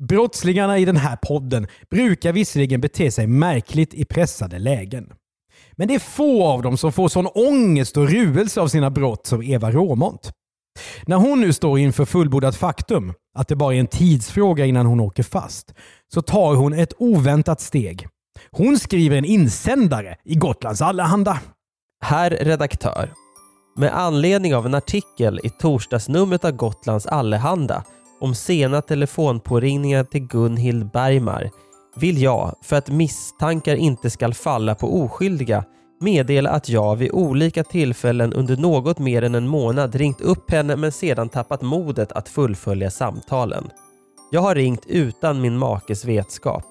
Brottslingarna 0.09 0.77
i 0.77 0.85
den 0.85 0.97
här 0.97 1.15
podden 1.15 1.67
brukar 1.89 2.33
visserligen 2.33 2.81
bete 2.81 3.11
sig 3.11 3.27
märkligt 3.27 3.93
i 3.93 4.05
pressade 4.05 4.59
lägen. 4.59 5.13
Men 5.77 5.87
det 5.87 5.95
är 5.95 5.99
få 5.99 6.43
av 6.43 6.61
dem 6.61 6.77
som 6.77 6.91
får 6.91 7.07
sån 7.07 7.27
ångest 7.27 7.97
och 7.97 8.09
ruelse 8.09 8.61
av 8.61 8.67
sina 8.67 8.89
brott 8.89 9.25
som 9.25 9.43
Eva 9.43 9.71
Råmont. 9.71 10.31
När 11.05 11.17
hon 11.17 11.41
nu 11.41 11.53
står 11.53 11.79
inför 11.79 12.05
fullbordat 12.05 12.55
faktum, 12.55 13.13
att 13.37 13.47
det 13.47 13.55
bara 13.55 13.75
är 13.75 13.79
en 13.79 13.87
tidsfråga 13.87 14.65
innan 14.65 14.85
hon 14.85 14.99
åker 14.99 15.23
fast, 15.23 15.73
så 16.13 16.21
tar 16.21 16.55
hon 16.55 16.73
ett 16.73 16.93
oväntat 16.97 17.61
steg. 17.61 18.07
Hon 18.51 18.79
skriver 18.79 19.17
en 19.17 19.25
insändare 19.25 20.15
i 20.25 20.35
Gotlands 20.35 20.81
Allehanda. 20.81 21.39
Herr 22.03 22.29
redaktör. 22.29 23.13
Med 23.77 23.97
anledning 23.97 24.55
av 24.55 24.65
en 24.65 24.75
artikel 24.75 25.39
i 25.43 25.49
torsdagsnumret 25.49 26.45
av 26.45 26.51
Gotlands 26.51 27.05
Allehanda 27.05 27.83
om 28.19 28.35
sena 28.35 28.81
telefonpåringningar 28.81 30.03
till 30.03 30.27
Gunhild 30.27 30.91
Bergmar 30.91 31.49
vill 31.99 32.21
jag, 32.21 32.55
för 32.61 32.75
att 32.75 32.89
misstankar 32.89 33.75
inte 33.75 34.09
skall 34.09 34.33
falla 34.33 34.75
på 34.75 35.01
oskyldiga, 35.01 35.63
meddela 35.99 36.49
att 36.49 36.69
jag 36.69 36.95
vid 36.95 37.11
olika 37.11 37.63
tillfällen 37.63 38.33
under 38.33 38.57
något 38.57 38.99
mer 38.99 39.21
än 39.21 39.35
en 39.35 39.47
månad 39.47 39.95
ringt 39.95 40.21
upp 40.21 40.51
henne 40.51 40.75
men 40.75 40.91
sedan 40.91 41.29
tappat 41.29 41.61
modet 41.61 42.11
att 42.11 42.29
fullfölja 42.29 42.91
samtalen. 42.91 43.69
Jag 44.31 44.41
har 44.41 44.55
ringt 44.55 44.85
utan 44.85 45.41
min 45.41 45.57
makes 45.57 46.05
vetskap. 46.05 46.65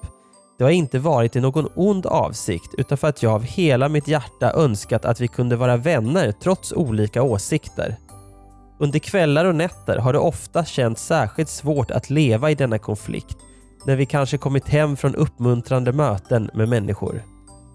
Det 0.57 0.63
har 0.63 0.71
inte 0.71 0.99
varit 0.99 1.35
i 1.35 1.41
någon 1.41 1.69
ond 1.75 2.05
avsikt 2.05 2.73
utan 2.77 2.97
för 2.97 3.07
att 3.07 3.23
jag 3.23 3.33
av 3.33 3.43
hela 3.43 3.89
mitt 3.89 4.07
hjärta 4.07 4.51
önskat 4.53 5.05
att 5.05 5.21
vi 5.21 5.27
kunde 5.27 5.55
vara 5.55 5.77
vänner 5.77 6.31
trots 6.31 6.73
olika 6.73 7.23
åsikter. 7.23 7.95
Under 8.79 8.99
kvällar 8.99 9.45
och 9.45 9.55
nätter 9.55 9.97
har 9.97 10.13
det 10.13 10.19
ofta 10.19 10.65
känts 10.65 11.05
särskilt 11.05 11.49
svårt 11.49 11.91
att 11.91 12.09
leva 12.09 12.51
i 12.51 12.55
denna 12.55 12.79
konflikt 12.79 13.37
när 13.87 13.95
vi 13.95 14.05
kanske 14.05 14.37
kommit 14.37 14.69
hem 14.69 14.97
från 14.97 15.15
uppmuntrande 15.15 15.93
möten 15.93 16.49
med 16.53 16.69
människor. 16.69 17.23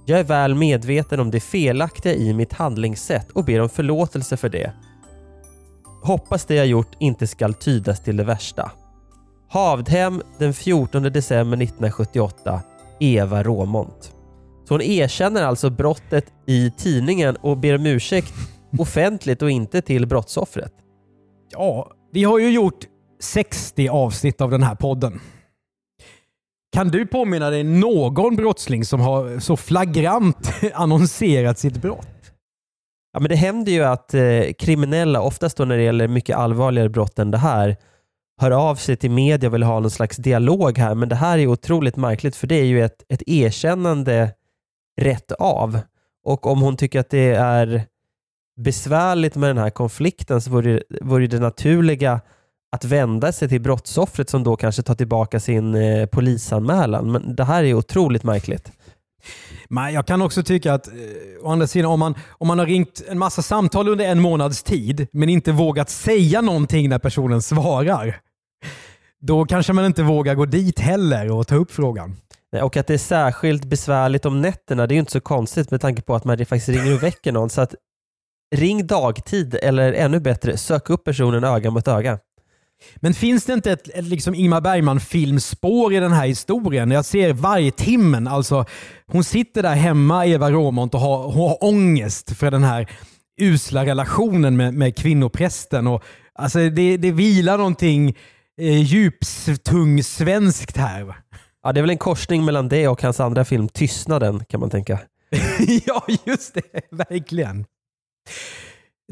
Jag 0.07 0.21
är 0.21 0.25
väl 0.25 0.55
medveten 0.55 1.21
om 1.21 1.31
det 1.31 1.41
felaktiga 1.41 2.15
i 2.15 2.35
mitt 2.35 2.53
handlingssätt 2.53 3.31
och 3.31 3.45
ber 3.45 3.61
om 3.61 3.69
förlåtelse 3.69 4.37
för 4.37 4.49
det. 4.49 4.73
Hoppas 6.03 6.45
det 6.45 6.55
jag 6.55 6.67
gjort 6.67 6.97
inte 6.99 7.27
skall 7.27 7.55
tydas 7.55 8.01
till 8.01 8.17
det 8.17 8.25
värsta. 8.25 8.73
Havdhem 9.49 10.23
den 10.39 10.55
14 10.55 11.03
december 11.03 11.57
1978 11.57 12.61
Eva 13.01 13.43
Råmont. 13.43 14.15
Så 14.69 14.75
hon 14.75 14.83
erkänner 14.83 15.43
alltså 15.43 15.71
brottet 15.71 16.25
i 16.47 16.71
tidningen 16.71 17.37
och 17.37 17.59
ber 17.59 17.75
om 17.75 17.87
ursäkt 17.87 18.35
offentligt 18.79 19.43
och 19.43 19.51
inte 19.51 19.83
till 19.83 20.07
brottsoffret. 20.07 20.73
Ja, 21.51 21.91
vi 22.13 22.25
har 22.25 22.39
ju 22.39 22.51
gjort 22.51 22.85
60 23.21 23.89
avsnitt 23.89 24.41
av 24.41 24.51
den 24.51 24.63
här 24.63 24.75
podden. 24.75 25.21
Kan 26.73 26.89
du 26.89 27.07
påminna 27.07 27.51
dig 27.51 27.65
någon 27.65 28.37
brottsling 28.37 28.85
som 28.85 29.01
har 29.01 29.39
så 29.39 29.57
flagrant 29.57 30.53
annonserat 30.75 31.59
sitt 31.59 31.77
brott? 31.77 32.09
Ja, 33.13 33.21
men 33.21 33.29
det 33.29 33.37
händer 33.37 33.73
ju 33.73 33.83
att 33.83 34.15
eh, 34.15 34.53
kriminella, 34.59 35.21
oftast 35.21 35.57
då 35.57 35.65
när 35.65 35.77
det 35.77 35.83
gäller 35.83 36.09
mycket 36.09 36.37
allvarligare 36.37 36.89
brott 36.89 37.19
än 37.19 37.31
det 37.31 37.39
här, 37.39 37.77
hör 38.41 38.51
av 38.51 38.75
sig 38.75 38.97
till 38.97 39.11
media 39.11 39.49
och 39.49 39.55
vill 39.55 39.63
ha 39.63 39.81
någon 39.81 39.91
slags 39.91 40.17
dialog 40.17 40.79
här. 40.79 40.95
Men 40.95 41.09
det 41.09 41.15
här 41.15 41.39
är 41.39 41.47
otroligt 41.47 41.97
märkligt 41.97 42.37
för 42.37 42.47
det 42.47 42.55
är 42.55 42.65
ju 42.65 42.85
ett, 42.85 43.05
ett 43.09 43.23
erkännande 43.27 44.35
rätt 45.01 45.33
av. 45.33 45.81
Och 46.25 46.47
om 46.47 46.61
hon 46.61 46.77
tycker 46.77 47.01
att 47.01 47.11
det 47.11 47.35
är 47.35 47.83
besvärligt 48.57 49.35
med 49.35 49.51
den 49.51 49.59
här 49.59 49.71
konflikten 49.71 50.41
så 50.41 50.51
vore, 50.51 50.83
vore 51.01 51.27
det 51.27 51.39
naturliga 51.39 52.21
att 52.73 52.85
vända 52.85 53.33
sig 53.33 53.49
till 53.49 53.61
brottsoffret 53.61 54.31
som 54.31 54.45
då 54.45 54.57
kanske 54.57 54.83
tar 54.83 54.95
tillbaka 54.95 55.41
sin 55.41 55.75
eh, 55.75 56.07
polisanmälan. 56.07 57.13
Men 57.13 57.37
det 57.37 57.45
här 57.45 57.65
är 57.65 57.75
otroligt 57.75 58.25
märkligt. 58.25 58.73
Men 59.69 59.93
jag 59.93 60.07
kan 60.07 60.23
också 60.23 60.43
tycka 60.43 60.75
att, 60.75 60.89
eh, 60.89 60.95
å 61.43 61.51
andra 61.51 61.67
sidan, 61.67 61.91
om 61.91 62.01
man, 62.01 62.15
om 62.31 62.49
man 62.49 62.59
har 62.59 62.67
ringt 62.67 63.03
en 63.09 63.19
massa 63.19 63.43
samtal 63.43 63.89
under 63.89 64.05
en 64.05 64.21
månads 64.21 64.63
tid 64.63 65.07
men 65.13 65.29
inte 65.29 65.53
vågat 65.53 65.91
säga 65.91 66.41
någonting 66.41 66.89
när 66.89 66.99
personen 66.99 67.43
svarar, 67.43 68.21
då 69.21 69.45
kanske 69.45 69.73
man 69.73 69.87
inte 69.87 70.03
vågar 70.03 70.35
gå 70.35 70.47
dit 70.47 70.81
heller 70.81 71.31
och 71.31 71.47
ta 71.47 71.55
upp 71.55 71.71
frågan. 71.71 72.17
Och 72.63 72.77
att 72.77 72.87
det 72.87 72.95
är 72.95 72.99
särskilt 72.99 73.65
besvärligt 73.65 74.25
om 74.27 74.41
nätterna, 74.41 74.87
det 74.87 74.93
är 74.93 74.97
ju 74.97 75.01
inte 75.01 75.13
så 75.13 75.21
konstigt 75.21 75.71
med 75.71 75.81
tanke 75.81 76.03
på 76.03 76.15
att 76.15 76.25
man 76.25 76.39
faktiskt 76.39 76.69
ringer 76.69 76.95
och 76.95 77.03
väcker 77.03 77.33
någon. 77.33 77.51
Så 77.51 77.61
att 77.61 77.75
ring 78.55 78.87
dagtid 78.87 79.55
eller 79.63 79.93
ännu 79.93 80.21
bättre, 80.21 80.57
sök 80.57 80.91
upp 80.91 81.05
personen 81.05 81.45
öga 81.45 81.71
mot 81.71 81.89
öga. 81.89 82.19
Men 82.97 83.15
finns 83.15 83.45
det 83.45 83.53
inte 83.53 83.73
ett, 83.73 83.89
ett 83.89 84.05
liksom 84.05 84.35
Ingmar 84.35 84.61
Bergman-filmspår 84.61 85.95
i 85.95 86.01
den 86.01 86.13
här 86.13 86.27
historien? 86.27 86.91
Jag 86.91 87.05
ser 87.05 87.33
varje 87.33 87.71
timmen, 87.71 88.29
alltså 88.29 88.65
hon 89.07 89.25
sitter 89.25 89.63
där 89.63 89.75
hemma, 89.75 90.27
Eva 90.27 90.51
Råmont, 90.51 90.95
och 90.95 91.01
har, 91.01 91.23
hon 91.33 91.49
har 91.49 91.65
ångest 91.65 92.37
för 92.37 92.51
den 92.51 92.65
här 92.65 92.89
usla 93.41 93.87
relationen 93.87 94.57
med, 94.57 94.75
med 94.75 94.97
kvinnoprästen. 94.97 95.87
Och, 95.87 96.05
alltså 96.35 96.59
det, 96.59 96.97
det 96.97 97.13
vilar 97.13 97.59
någonting 97.59 98.17
eh, 98.61 98.83
djuptung 98.83 100.03
svenskt 100.03 100.77
här. 100.77 101.03
va? 101.03 101.15
Ja, 101.63 101.73
det 101.73 101.81
är 101.81 101.83
väl 101.83 101.91
en 101.91 101.99
korsning 101.99 102.45
mellan 102.45 102.69
det 102.69 102.89
och 102.89 103.03
hans 103.03 103.21
andra 103.21 103.45
film 103.45 103.69
Tystnaden 103.69 104.45
kan 104.45 104.61
man 104.61 104.71
tänka. 104.71 104.99
ja, 105.87 106.07
just 106.25 106.55
det. 106.55 106.81
Verkligen. 106.91 107.65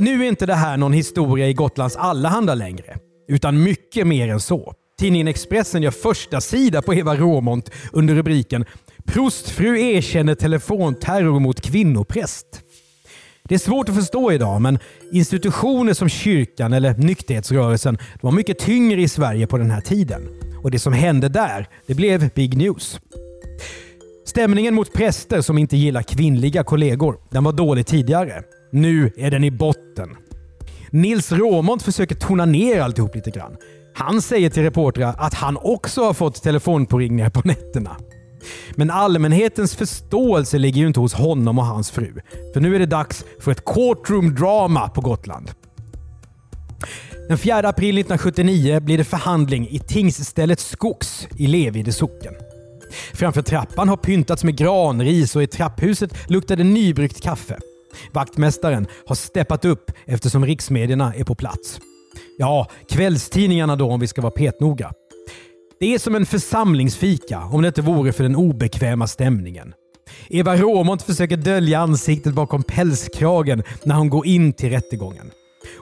Nu 0.01 0.25
är 0.25 0.29
inte 0.29 0.47
det 0.47 0.55
här 0.55 0.77
någon 0.77 0.93
historia 0.93 1.49
i 1.49 1.53
Gotlands 1.53 1.97
Allehanda 1.97 2.55
längre, 2.55 2.99
utan 3.31 3.63
mycket 3.63 4.07
mer 4.07 4.29
än 4.29 4.41
så. 4.41 4.75
Tidningen 4.99 5.29
Expressen 5.29 5.83
gör 5.83 5.91
första 5.91 6.41
sida 6.41 6.83
på 6.83 6.95
Eva 6.95 7.17
Råmont 7.17 7.71
under 7.93 8.15
rubriken 8.15 8.65
“Prostfru 9.05 9.81
erkänner 9.81 10.35
telefonterror 10.35 11.41
mot 11.41 11.61
kvinnopräst”. 11.61 12.47
Det 13.45 13.55
är 13.55 13.59
svårt 13.59 13.89
att 13.89 13.95
förstå 13.95 14.33
idag, 14.33 14.61
men 14.61 14.79
institutioner 15.13 15.95
som 15.95 16.09
kyrkan 16.09 16.73
eller 16.73 16.95
nykterhetsrörelsen 16.95 17.99
var 18.23 18.33
mycket 18.33 18.59
tyngre 18.59 19.03
i 19.03 19.09
Sverige 19.09 19.47
på 19.47 19.59
den 19.59 19.71
här 19.71 19.81
tiden. 19.81 20.23
Och 20.63 20.71
det 20.71 20.79
som 20.79 20.93
hände 20.93 21.29
där, 21.29 21.69
det 21.87 21.95
blev 21.95 22.31
big 22.35 22.57
news. 22.57 23.01
Stämningen 24.27 24.75
mot 24.75 24.93
präster 24.93 25.41
som 25.41 25.59
inte 25.59 25.77
gillar 25.77 26.03
kvinnliga 26.03 26.65
kollegor, 26.65 27.17
den 27.31 27.45
var 27.45 27.53
dålig 27.53 27.87
tidigare. 27.87 28.43
Nu 28.73 29.13
är 29.17 29.31
den 29.31 29.45
i 29.45 29.51
botten. 29.51 30.17
Nils 30.91 31.33
Råmont 31.33 31.83
försöker 31.83 32.15
tona 32.15 32.45
ner 32.45 32.81
alltihop 32.81 33.15
lite 33.15 33.31
grann. 33.31 33.57
Han 33.95 34.23
säger 34.23 34.51
till 34.51 34.63
reportrar 34.63 35.15
att 35.19 35.35
han 35.35 35.57
också 35.57 36.05
har 36.05 36.15
fått 36.15 36.43
telefonpåringningar 36.43 37.31
på 37.31 37.41
nätterna. 37.45 37.97
Men 38.75 38.91
allmänhetens 38.91 39.75
förståelse 39.75 40.59
ligger 40.59 40.81
ju 40.81 40.87
inte 40.87 41.01
hos 41.01 41.15
honom 41.15 41.59
och 41.59 41.65
hans 41.65 41.91
fru. 41.91 42.15
För 42.53 42.61
nu 42.61 42.75
är 42.75 42.79
det 42.79 42.87
dags 42.87 43.25
för 43.41 43.53
ett 43.53 43.65
courtroom 43.65 44.35
drama 44.35 44.89
på 44.89 45.01
Gotland. 45.01 45.51
Den 47.29 47.39
4 47.39 47.57
april 47.57 47.99
1979 47.99 48.81
blir 48.81 48.99
det 48.99 49.05
förhandling 49.05 49.69
i 49.69 49.79
tingsstället 49.79 50.61
Skogs 50.61 51.29
i 51.37 51.47
Levide 51.47 51.93
socken. 51.93 52.35
Framför 53.15 53.43
trappan 53.43 53.89
har 53.89 53.97
pyntats 53.97 54.45
med 54.45 54.57
granris 54.57 55.37
och 55.37 55.43
i 55.43 55.47
trapphuset 55.47 56.31
luktar 56.31 56.57
det 56.57 56.65
nybryggt 56.65 57.23
kaffe. 57.23 57.59
Vaktmästaren 58.13 58.87
har 59.07 59.15
steppat 59.15 59.65
upp 59.65 59.91
eftersom 60.07 60.47
riksmedierna 60.47 61.15
är 61.15 61.25
på 61.25 61.35
plats. 61.35 61.81
Ja, 62.39 62.67
kvällstidningarna 62.89 63.77
då 63.77 63.91
om 63.91 64.01
vi 64.01 64.07
ska 64.07 64.23
vara 64.23 64.31
petnoga. 64.31 64.93
Det 65.81 65.95
är 65.95 65.99
som 65.99 66.15
en 66.15 66.27
församlingsfika 66.27 67.41
om 67.53 67.63
det 67.63 67.69
inte 67.69 67.83
vore 67.83 68.13
för 68.13 68.23
den 68.23 68.37
obekväma 68.37 69.07
stämningen. 69.07 69.75
Eva 70.29 70.57
Råmont 70.57 71.03
försöker 71.03 71.37
dölja 71.37 71.79
ansiktet 71.79 72.35
bakom 72.35 72.63
pälskragen 72.63 73.63
när 73.85 73.95
hon 73.95 74.11
går 74.11 74.27
in 74.27 74.53
till 74.53 74.71
rättegången. 74.71 75.31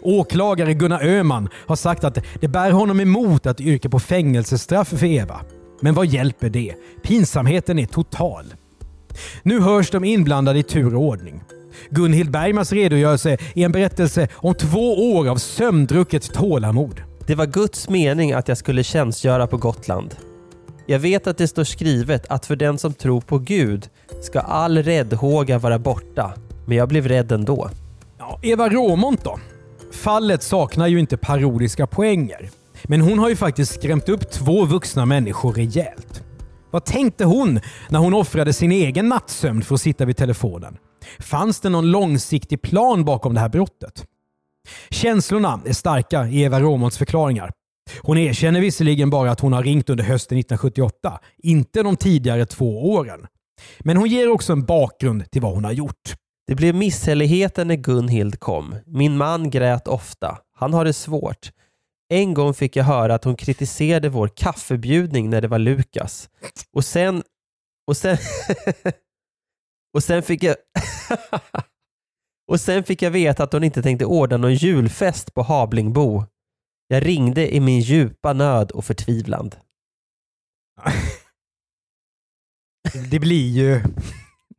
Åklagare 0.03 0.75
Gunnar 0.75 1.05
Öhman 1.05 1.49
har 1.67 1.77
sagt 1.77 2.05
att 2.05 2.19
det 2.41 2.49
bär 2.49 2.71
honom 2.71 3.01
emot 3.01 3.47
att 3.47 3.61
yrka 3.61 3.89
på 3.89 4.01
fängelsestraff 4.01 4.89
för 4.89 5.05
Eva. 5.05 5.41
Men 5.81 5.95
vad 5.95 6.07
hjälper 6.07 6.49
det? 6.49 6.75
Pinsamheten 7.03 7.79
är 7.79 7.87
total. 7.87 8.45
Nu 9.43 9.61
hörs 9.61 9.91
de 9.91 10.05
inblandade 10.05 10.59
i 10.59 10.63
tur 10.63 10.95
och 10.95 11.03
ordning. 11.03 11.43
Gunhild 11.91 12.31
Bergmans 12.31 12.73
redogörelse 12.73 13.37
är 13.55 13.65
en 13.65 13.73
berättelse 13.73 14.29
om 14.35 14.55
två 14.55 15.15
år 15.15 15.29
av 15.29 15.37
sömndrucket 15.37 16.35
tålamod. 16.35 17.03
Det 17.27 17.35
var 17.35 17.47
Guds 17.47 17.89
mening 17.89 18.33
att 18.33 18.49
jag 18.49 18.59
skulle 18.59 18.85
tjänstgöra 18.85 19.47
på 19.47 19.57
Gotland. 19.57 20.15
Jag 20.87 20.99
vet 20.99 21.27
att 21.27 21.39
det 21.39 21.49
står 21.49 21.65
skrivet 21.65 22.27
att 22.29 22.47
för 22.47 22.57
den 22.57 22.79
som 22.79 22.93
tror 22.93 23.21
på 23.21 23.39
Gud 23.39 23.89
ska 24.23 24.41
all 24.41 24.83
räddhåga 24.83 25.59
vara 25.59 25.79
borta. 25.79 26.33
Men 26.67 26.77
jag 26.77 26.89
blev 26.89 27.09
rädd 27.09 27.33
ändå. 27.33 27.71
Ja, 28.19 28.39
Eva 28.43 28.69
Råmont 28.69 29.25
då? 29.25 29.39
Fallet 29.93 30.43
saknar 30.43 30.87
ju 30.87 31.01
inte 31.01 31.17
parodiska 31.17 31.87
poänger. 31.87 32.51
Men 32.85 33.01
hon 33.01 33.19
har 33.19 33.29
ju 33.29 33.37
faktiskt 33.37 33.75
skrämt 33.75 34.09
upp 34.09 34.31
två 34.31 34.65
vuxna 34.65 35.07
människor 35.07 35.53
rejält. 35.53 36.23
Vad 36.71 36.85
tänkte 36.85 37.25
hon 37.25 37.61
när 37.89 37.99
hon 37.99 38.15
offrade 38.15 38.53
sin 38.53 38.73
egen 38.73 39.09
nattsömn 39.09 39.63
för 39.63 39.75
att 39.75 39.81
sitta 39.81 40.05
vid 40.05 40.17
telefonen? 40.17 40.77
Fanns 41.19 41.61
det 41.61 41.69
någon 41.69 41.91
långsiktig 41.91 42.63
plan 42.63 43.05
bakom 43.05 43.35
det 43.35 43.41
här 43.41 43.49
brottet? 43.49 44.07
Känslorna 44.91 45.61
är 45.67 45.73
starka 45.73 46.27
i 46.27 46.43
Eva 46.43 46.61
Romans 46.61 46.99
förklaringar. 46.99 47.51
Hon 48.03 48.19
erkänner 48.19 48.61
visserligen 48.61 49.11
bara 49.11 49.31
att 49.31 49.41
hon 49.41 49.53
har 49.53 49.63
ringt 49.63 49.91
under 49.91 50.05
hösten 50.05 50.39
1978, 50.39 51.21
inte 51.39 51.83
de 51.83 51.97
tidigare 51.97 52.47
två 52.47 52.93
åren. 52.93 53.27
Men 53.79 53.97
hon 53.97 54.09
ger 54.09 54.29
också 54.29 54.53
en 54.53 54.65
bakgrund 54.65 55.31
till 55.31 55.43
vad 55.43 55.55
hon 55.55 55.65
har 55.65 55.73
gjort. 55.73 56.15
Det 56.47 56.55
blev 56.55 56.75
misshälligheter 56.75 57.65
när 57.65 57.75
Gunhild 57.77 58.41
kom. 58.41 58.75
Min 58.87 59.17
man 59.17 59.51
grät 59.51 59.89
ofta. 59.89 60.39
Han 60.57 60.75
har 60.75 60.85
det 60.85 60.93
svårt. 60.93 61.51
En 62.11 62.35
gång 62.35 62.55
fick 62.55 62.77
jag 62.77 62.85
höra 62.85 63.15
att 63.15 63.25
hon 63.25 63.37
kritiserade 63.37 64.09
vår 64.09 64.29
kaffebjudning 64.29 65.31
när 65.31 65.41
det 65.41 65.49
var 65.49 65.59
Lukas. 65.59 66.29
Och 66.73 66.85
sen... 66.85 67.23
Och 67.87 67.97
sen... 67.97 68.17
och 69.95 70.03
sen 70.03 70.23
fick 70.23 70.43
jag... 70.43 70.57
och 72.51 72.61
sen 72.61 72.85
fick 72.85 73.03
jag 73.03 73.11
veta 73.11 73.45
att 73.45 73.53
hon 73.53 73.65
inte 73.65 73.83
tänkte 73.83 74.05
ordna 74.05 74.37
någon 74.37 74.55
julfest 74.55 75.35
på 75.35 75.43
Hablingbo. 75.43 76.25
Jag 76.89 77.07
ringde 77.07 77.55
i 77.55 77.61
min 77.61 77.81
djupa 77.81 78.33
nöd 78.33 78.71
och 78.71 78.85
förtvivlan. 78.85 79.51
Det 83.11 83.19
blir 83.19 83.49
ju... 83.49 83.83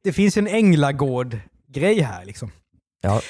Det 0.04 0.14
finns 0.14 0.38
ju 0.38 0.40
en 0.40 0.48
änglagård-grej 0.48 2.02
här 2.02 2.26
liksom. 2.26 2.52
Ja. 3.02 3.22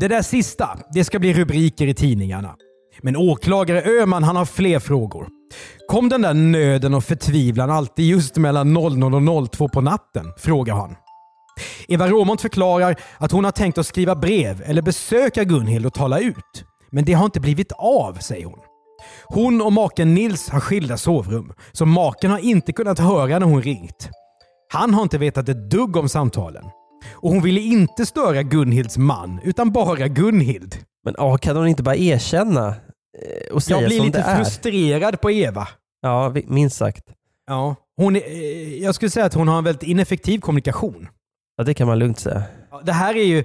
Det 0.00 0.08
där 0.08 0.22
sista, 0.22 0.78
det 0.92 1.04
ska 1.04 1.18
bli 1.18 1.32
rubriker 1.32 1.86
i 1.86 1.94
tidningarna. 1.94 2.56
Men 3.00 3.16
åklagare 3.16 3.82
Öhman 3.82 4.22
han 4.22 4.36
har 4.36 4.44
fler 4.44 4.78
frågor. 4.78 5.28
Kom 5.88 6.08
den 6.08 6.22
där 6.22 6.34
nöden 6.34 6.94
och 6.94 7.04
förtvivlan 7.04 7.70
alltid 7.70 8.06
just 8.06 8.36
mellan 8.36 8.72
00 8.72 9.14
och 9.14 9.50
02 9.50 9.68
på 9.68 9.80
natten? 9.80 10.32
frågar 10.38 10.74
han. 10.74 10.96
Eva 11.88 12.08
Råmont 12.08 12.40
förklarar 12.40 12.96
att 13.18 13.32
hon 13.32 13.44
har 13.44 13.52
tänkt 13.52 13.78
att 13.78 13.86
skriva 13.86 14.14
brev 14.14 14.62
eller 14.66 14.82
besöka 14.82 15.44
Gunhild 15.44 15.86
och 15.86 15.94
tala 15.94 16.18
ut. 16.20 16.64
Men 16.90 17.04
det 17.04 17.12
har 17.12 17.24
inte 17.24 17.40
blivit 17.40 17.72
av, 17.72 18.14
säger 18.14 18.44
hon. 18.46 18.58
Hon 19.24 19.62
och 19.62 19.72
maken 19.72 20.14
Nils 20.14 20.48
har 20.48 20.60
skilda 20.60 20.96
sovrum, 20.96 21.52
så 21.72 21.86
maken 21.86 22.30
har 22.30 22.38
inte 22.38 22.72
kunnat 22.72 22.98
höra 22.98 23.38
när 23.38 23.46
hon 23.46 23.62
ringt. 23.62 24.08
Han 24.72 24.94
har 24.94 25.02
inte 25.02 25.18
vetat 25.18 25.48
ett 25.48 25.70
dugg 25.70 25.96
om 25.96 26.08
samtalen. 26.08 26.64
Och 27.14 27.30
hon 27.30 27.42
ville 27.42 27.60
inte 27.60 28.06
störa 28.06 28.42
Gunhilds 28.42 28.98
man, 28.98 29.40
utan 29.44 29.72
bara 29.72 30.08
Gunhild. 30.08 30.76
Men 31.04 31.14
åh, 31.18 31.36
kan 31.36 31.56
hon 31.56 31.66
inte 31.68 31.82
bara 31.82 31.96
erkänna 31.96 32.68
eh, 32.68 33.54
och 33.54 33.62
säga 33.62 33.80
Jag 33.80 33.88
blir 33.88 33.96
som 33.96 34.06
lite 34.06 34.18
det 34.18 34.24
är? 34.24 34.36
frustrerad 34.36 35.20
på 35.20 35.30
Eva. 35.30 35.68
Ja, 36.02 36.34
minst 36.46 36.76
sagt. 36.76 37.04
Ja. 37.46 37.74
Hon 37.96 38.16
är, 38.16 38.20
eh, 38.20 38.82
jag 38.82 38.94
skulle 38.94 39.10
säga 39.10 39.26
att 39.26 39.34
hon 39.34 39.48
har 39.48 39.58
en 39.58 39.64
väldigt 39.64 39.82
ineffektiv 39.88 40.38
kommunikation. 40.40 41.08
Ja, 41.56 41.64
det 41.64 41.74
kan 41.74 41.86
man 41.86 41.98
lugnt 41.98 42.18
säga. 42.18 42.42
Det 42.84 42.92
här 42.92 43.14
är 43.16 43.24
ju, 43.24 43.44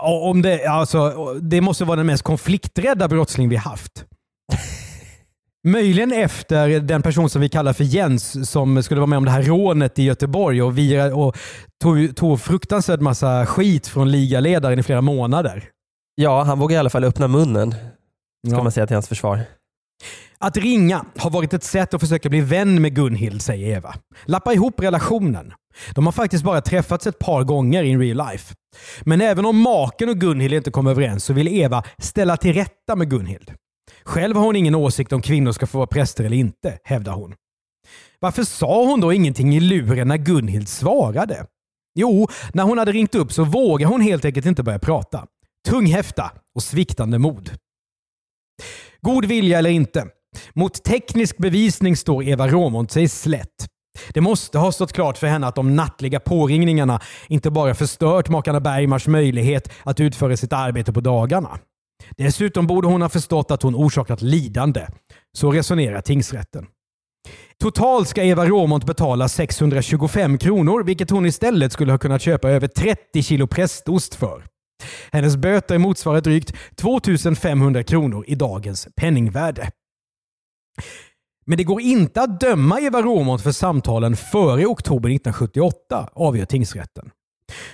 om 0.00 0.42
det, 0.42 0.66
alltså, 0.66 1.34
det 1.34 1.60
måste 1.60 1.84
vara 1.84 1.96
den 1.96 2.06
mest 2.06 2.22
konflikträdda 2.22 3.08
brottsling 3.08 3.48
vi 3.48 3.56
haft. 3.56 4.04
Möjligen 5.68 6.12
efter 6.12 6.80
den 6.80 7.02
person 7.02 7.30
som 7.30 7.40
vi 7.40 7.48
kallar 7.48 7.72
för 7.72 7.84
Jens 7.84 8.50
som 8.50 8.82
skulle 8.82 9.00
vara 9.00 9.06
med 9.08 9.16
om 9.16 9.24
det 9.24 9.30
här 9.30 9.42
rånet 9.42 9.98
i 9.98 10.02
Göteborg 10.02 10.62
och, 10.62 10.78
vira, 10.78 11.14
och 11.14 11.36
tog, 11.82 12.16
tog 12.16 12.40
fruktansvärd 12.40 13.00
massa 13.00 13.46
skit 13.46 13.86
från 13.86 14.10
ligaledaren 14.10 14.78
i 14.78 14.82
flera 14.82 15.00
månader. 15.00 15.64
Ja, 16.14 16.42
han 16.42 16.58
vågar 16.58 16.76
i 16.76 16.78
alla 16.78 16.90
fall 16.90 17.04
öppna 17.04 17.28
munnen, 17.28 17.70
ska 18.46 18.56
Ja. 18.56 18.62
man 18.62 18.72
säga 18.72 18.86
till 18.86 18.96
hans 18.96 19.08
försvar. 19.08 19.40
Att 20.38 20.56
ringa 20.56 21.04
har 21.18 21.30
varit 21.30 21.54
ett 21.54 21.64
sätt 21.64 21.94
att 21.94 22.00
försöka 22.00 22.28
bli 22.28 22.40
vän 22.40 22.82
med 22.82 22.94
Gunhild, 22.94 23.42
säger 23.42 23.76
Eva. 23.76 23.94
Lappa 24.24 24.52
ihop 24.52 24.80
relationen. 24.80 25.52
De 25.94 26.06
har 26.06 26.12
faktiskt 26.12 26.44
bara 26.44 26.60
träffats 26.60 27.06
ett 27.06 27.18
par 27.18 27.44
gånger 27.44 27.82
in 27.82 28.00
real 28.00 28.30
life. 28.30 28.54
Men 29.02 29.20
även 29.20 29.44
om 29.44 29.60
maken 29.60 30.08
och 30.08 30.20
Gunhild 30.20 30.54
inte 30.54 30.70
kom 30.70 30.86
överens 30.86 31.24
så 31.24 31.32
vill 31.32 31.48
Eva 31.48 31.82
ställa 31.98 32.36
till 32.36 32.52
rätta 32.52 32.96
med 32.96 33.10
Gunhild. 33.10 33.52
Själv 34.04 34.36
har 34.36 34.44
hon 34.44 34.56
ingen 34.56 34.74
åsikt 34.74 35.12
om 35.12 35.22
kvinnor 35.22 35.52
ska 35.52 35.66
få 35.66 35.78
vara 35.78 35.86
präster 35.86 36.24
eller 36.24 36.36
inte, 36.36 36.78
hävdar 36.84 37.12
hon. 37.12 37.34
Varför 38.20 38.44
sa 38.44 38.84
hon 38.84 39.00
då 39.00 39.12
ingenting 39.12 39.56
i 39.56 39.60
luren 39.60 40.08
när 40.08 40.16
Gunhild 40.16 40.68
svarade? 40.68 41.46
Jo, 41.94 42.28
när 42.54 42.62
hon 42.62 42.78
hade 42.78 42.92
ringt 42.92 43.14
upp 43.14 43.32
så 43.32 43.44
vågade 43.44 43.92
hon 43.92 44.00
helt 44.00 44.24
enkelt 44.24 44.46
inte 44.46 44.62
börja 44.62 44.78
prata. 44.78 45.26
Tunghäfta 45.68 46.30
och 46.54 46.62
sviktande 46.62 47.18
mod. 47.18 47.50
God 49.00 49.24
vilja 49.24 49.58
eller 49.58 49.70
inte. 49.70 50.06
Mot 50.54 50.84
teknisk 50.84 51.38
bevisning 51.38 51.96
står 51.96 52.24
Eva 52.24 52.48
Råmont 52.48 52.90
sig 52.90 53.08
slätt. 53.08 53.66
Det 54.14 54.20
måste 54.20 54.58
ha 54.58 54.72
stått 54.72 54.92
klart 54.92 55.18
för 55.18 55.26
henne 55.26 55.46
att 55.46 55.54
de 55.54 55.76
nattliga 55.76 56.20
påringningarna 56.20 57.00
inte 57.28 57.50
bara 57.50 57.74
förstört 57.74 58.28
makarna 58.28 58.60
Bergmars 58.60 59.06
möjlighet 59.06 59.72
att 59.82 60.00
utföra 60.00 60.36
sitt 60.36 60.52
arbete 60.52 60.92
på 60.92 61.00
dagarna. 61.00 61.58
Dessutom 62.16 62.66
borde 62.66 62.88
hon 62.88 63.02
ha 63.02 63.08
förstått 63.08 63.50
att 63.50 63.62
hon 63.62 63.74
orsakat 63.74 64.22
lidande. 64.22 64.86
Så 65.38 65.52
resonerar 65.52 66.00
tingsrätten. 66.00 66.66
Totalt 67.60 68.08
ska 68.08 68.22
Eva 68.22 68.46
Råmont 68.46 68.84
betala 68.86 69.28
625 69.28 70.38
kronor, 70.38 70.84
vilket 70.84 71.10
hon 71.10 71.26
istället 71.26 71.72
skulle 71.72 71.92
ha 71.92 71.98
kunnat 71.98 72.22
köpa 72.22 72.50
över 72.50 72.68
30 72.68 73.22
kilo 73.22 73.46
prästost 73.46 74.14
för. 74.14 74.44
Hennes 75.12 75.36
böter 75.36 75.78
motsvarar 75.78 76.20
drygt 76.20 76.54
2500 76.76 77.82
kronor 77.82 78.24
i 78.26 78.34
dagens 78.34 78.88
penningvärde. 78.96 79.70
Men 81.44 81.58
det 81.58 81.64
går 81.64 81.80
inte 81.80 82.22
att 82.22 82.40
döma 82.40 82.80
Eva 82.80 83.02
Romont 83.02 83.42
för 83.42 83.52
samtalen 83.52 84.16
före 84.16 84.66
oktober 84.66 85.08
1978, 85.10 86.08
avgör 86.12 86.44
tingsrätten. 86.44 87.10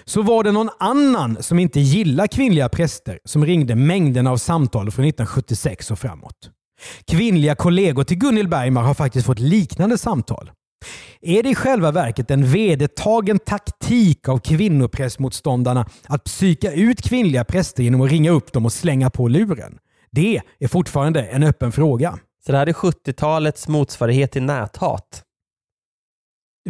Så 0.05 0.23
var 0.23 0.45
det 0.45 0.53
någon 0.53 0.71
annan 0.79 1.43
som 1.43 1.59
inte 1.59 1.81
gillar 1.81 2.27
kvinnliga 2.27 2.69
präster 2.69 3.19
som 3.25 3.47
ringde 3.47 3.75
mängderna 3.75 4.31
av 4.31 4.37
samtal 4.37 4.91
från 4.91 5.05
1976 5.05 5.91
och 5.91 5.99
framåt. 5.99 6.51
Kvinnliga 7.11 7.55
kollegor 7.55 8.05
till 8.05 8.19
Gunhild 8.19 8.49
Bergmar 8.49 8.83
har 8.83 8.95
faktiskt 8.95 9.27
fått 9.27 9.39
liknande 9.39 9.99
samtal. 9.99 10.51
Är 11.21 11.43
det 11.43 11.49
i 11.49 11.55
själva 11.55 11.91
verket 11.91 12.31
en 12.31 12.51
vedertagen 12.51 13.39
taktik 13.39 14.29
av 14.29 14.39
kvinnoprästmotståndarna 14.39 15.87
att 16.09 16.25
psyka 16.25 16.73
ut 16.73 17.03
kvinnliga 17.03 17.45
präster 17.45 17.83
genom 17.83 18.01
att 18.01 18.11
ringa 18.11 18.31
upp 18.31 18.53
dem 18.53 18.65
och 18.65 18.73
slänga 18.73 19.11
på 19.11 19.29
luren? 19.29 19.79
Det 20.11 20.41
är 20.59 20.69
fortfarande 20.69 21.23
en 21.23 21.43
öppen 21.43 21.73
fråga. 21.73 22.19
Så 22.49 22.53
det 22.53 22.59
här 22.59 22.67
är 22.67 22.73
70-talets 22.73 23.69
motsvarighet 23.69 24.33
till 24.33 24.43
näthat. 24.43 25.23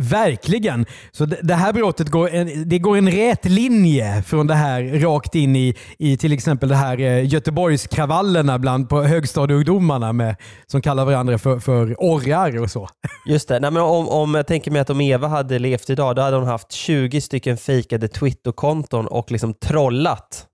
Verkligen. 0.00 0.86
Så 1.12 1.26
det 1.26 1.54
här 1.54 1.72
brottet 1.72 2.08
går 2.08 2.30
en, 2.30 2.68
det 2.68 2.78
går 2.78 2.96
en 2.96 3.10
rät 3.10 3.44
linje 3.44 4.22
från 4.22 4.46
det 4.46 4.54
här 4.54 4.82
rakt 4.82 5.34
in 5.34 5.56
i, 5.56 5.74
i 5.98 6.16
till 6.16 6.32
exempel 6.32 6.68
det 6.68 6.74
här 6.74 7.00
eh, 7.00 7.26
Göteborgskravallerna 7.26 8.58
bland 8.58 8.88
på 8.88 9.02
högstadieungdomarna 9.02 10.12
med, 10.12 10.36
som 10.66 10.82
kallar 10.82 11.04
varandra 11.04 11.38
för, 11.38 11.58
för 11.58 11.94
orrar 11.98 12.62
och 12.62 12.70
så. 12.70 12.88
Just 13.28 13.48
det. 13.48 13.60
Nej, 13.60 13.70
men 13.70 13.82
om, 13.82 14.08
om 14.08 14.34
jag 14.34 14.46
tänker 14.46 14.70
mig 14.70 14.80
att 14.80 14.90
om 14.90 15.00
Eva 15.00 15.28
hade 15.28 15.58
levt 15.58 15.90
idag, 15.90 16.16
då 16.16 16.22
hade 16.22 16.36
hon 16.36 16.46
haft 16.46 16.72
20 16.72 17.20
stycken 17.20 17.56
fejkade 17.56 18.08
Twitterkonton 18.08 19.06
och 19.06 19.30
liksom 19.30 19.54
trollat 19.54 20.46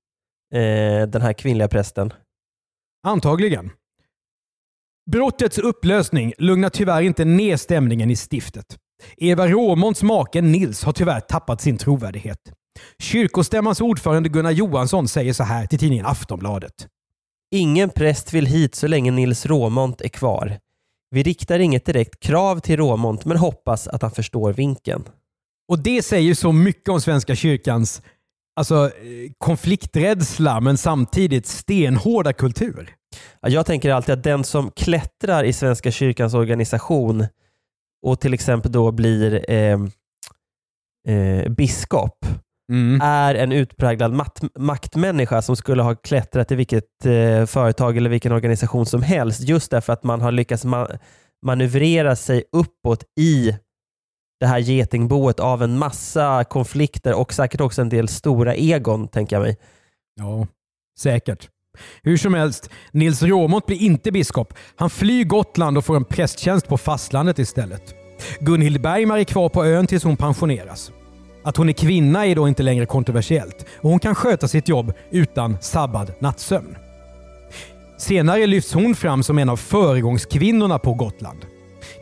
eh, 0.54 1.08
den 1.08 1.22
här 1.22 1.32
kvinnliga 1.32 1.68
prästen. 1.68 2.12
Antagligen. 3.06 3.70
Brottets 5.10 5.58
upplösning 5.58 6.32
lugnar 6.38 6.70
tyvärr 6.70 7.02
inte 7.02 7.24
ner 7.24 7.56
stämningen 7.56 8.10
i 8.10 8.16
stiftet. 8.16 8.78
Eva 9.16 9.46
Råmonts 9.46 10.02
make 10.02 10.40
Nils 10.40 10.84
har 10.84 10.92
tyvärr 10.92 11.20
tappat 11.20 11.60
sin 11.60 11.76
trovärdighet. 11.78 12.38
Kyrkostämmans 12.98 13.80
ordförande 13.80 14.28
Gunnar 14.28 14.50
Johansson 14.50 15.08
säger 15.08 15.32
så 15.32 15.44
här 15.44 15.66
till 15.66 15.78
tidningen 15.78 16.06
Aftonbladet. 16.06 16.88
Ingen 17.50 17.90
präst 17.90 18.32
vill 18.32 18.46
hit 18.46 18.74
så 18.74 18.86
länge 18.86 19.10
Nils 19.10 19.46
Råmont 19.46 20.00
är 20.00 20.08
kvar. 20.08 20.58
Vi 21.10 21.22
riktar 21.22 21.58
inget 21.58 21.84
direkt 21.84 22.20
krav 22.20 22.60
till 22.60 22.76
Råmont 22.76 23.24
men 23.24 23.36
hoppas 23.36 23.88
att 23.88 24.02
han 24.02 24.10
förstår 24.10 24.52
vinken. 24.52 25.04
Och 25.68 25.78
det 25.78 26.02
säger 26.02 26.34
så 26.34 26.52
mycket 26.52 26.88
om 26.88 27.00
Svenska 27.00 27.34
kyrkans 27.34 28.02
alltså, 28.56 28.90
konflikträdsla 29.38 30.60
men 30.60 30.76
samtidigt 30.76 31.46
stenhårda 31.46 32.32
kultur. 32.32 32.94
Jag 33.40 33.66
tänker 33.66 33.90
alltid 33.90 34.12
att 34.12 34.24
den 34.24 34.44
som 34.44 34.70
klättrar 34.70 35.44
i 35.44 35.52
Svenska 35.52 35.90
kyrkans 35.90 36.34
organisation 36.34 37.26
och 38.06 38.20
till 38.20 38.34
exempel 38.34 38.72
då 38.72 38.92
blir 38.92 39.50
eh, 39.50 39.78
eh, 41.08 41.48
biskop 41.48 42.26
mm. 42.72 43.00
är 43.02 43.34
en 43.34 43.52
utpräglad 43.52 44.12
mat- 44.12 44.58
maktmänniska 44.58 45.42
som 45.42 45.56
skulle 45.56 45.82
ha 45.82 45.94
klättrat 45.94 46.52
i 46.52 46.54
vilket 46.54 47.06
eh, 47.06 47.46
företag 47.46 47.96
eller 47.96 48.10
vilken 48.10 48.32
organisation 48.32 48.86
som 48.86 49.02
helst 49.02 49.40
just 49.40 49.70
därför 49.70 49.92
att 49.92 50.04
man 50.04 50.20
har 50.20 50.32
lyckats 50.32 50.64
ma- 50.64 50.98
manövrera 51.46 52.16
sig 52.16 52.44
uppåt 52.52 53.04
i 53.20 53.56
det 54.40 54.46
här 54.46 54.58
getingboet 54.58 55.40
av 55.40 55.62
en 55.62 55.78
massa 55.78 56.44
konflikter 56.44 57.14
och 57.14 57.32
säkert 57.32 57.60
också 57.60 57.82
en 57.82 57.88
del 57.88 58.08
stora 58.08 58.54
egon, 58.54 59.08
tänker 59.08 59.36
jag 59.36 59.42
mig. 59.42 59.56
Ja, 60.14 60.46
säkert. 60.98 61.48
Hur 62.02 62.16
som 62.16 62.34
helst, 62.34 62.70
Nils 62.92 63.22
Råmont 63.22 63.66
blir 63.66 63.82
inte 63.82 64.12
biskop. 64.12 64.54
Han 64.76 64.90
flyr 64.90 65.24
Gotland 65.24 65.78
och 65.78 65.84
får 65.84 65.96
en 65.96 66.04
prästtjänst 66.04 66.68
på 66.68 66.78
fastlandet 66.78 67.38
istället. 67.38 67.94
Gunhild 68.40 68.80
Bergmar 68.80 69.18
är 69.18 69.24
kvar 69.24 69.48
på 69.48 69.64
ön 69.64 69.86
tills 69.86 70.04
hon 70.04 70.16
pensioneras. 70.16 70.92
Att 71.44 71.56
hon 71.56 71.68
är 71.68 71.72
kvinna 71.72 72.26
är 72.26 72.34
då 72.34 72.48
inte 72.48 72.62
längre 72.62 72.86
kontroversiellt 72.86 73.66
och 73.80 73.90
hon 73.90 73.98
kan 73.98 74.14
sköta 74.14 74.48
sitt 74.48 74.68
jobb 74.68 74.92
utan 75.10 75.56
sabbad 75.60 76.12
nattsömn. 76.18 76.76
Senare 77.98 78.46
lyfts 78.46 78.74
hon 78.74 78.94
fram 78.94 79.22
som 79.22 79.38
en 79.38 79.48
av 79.48 79.56
föregångskvinnorna 79.56 80.78
på 80.78 80.94
Gotland. 80.94 81.46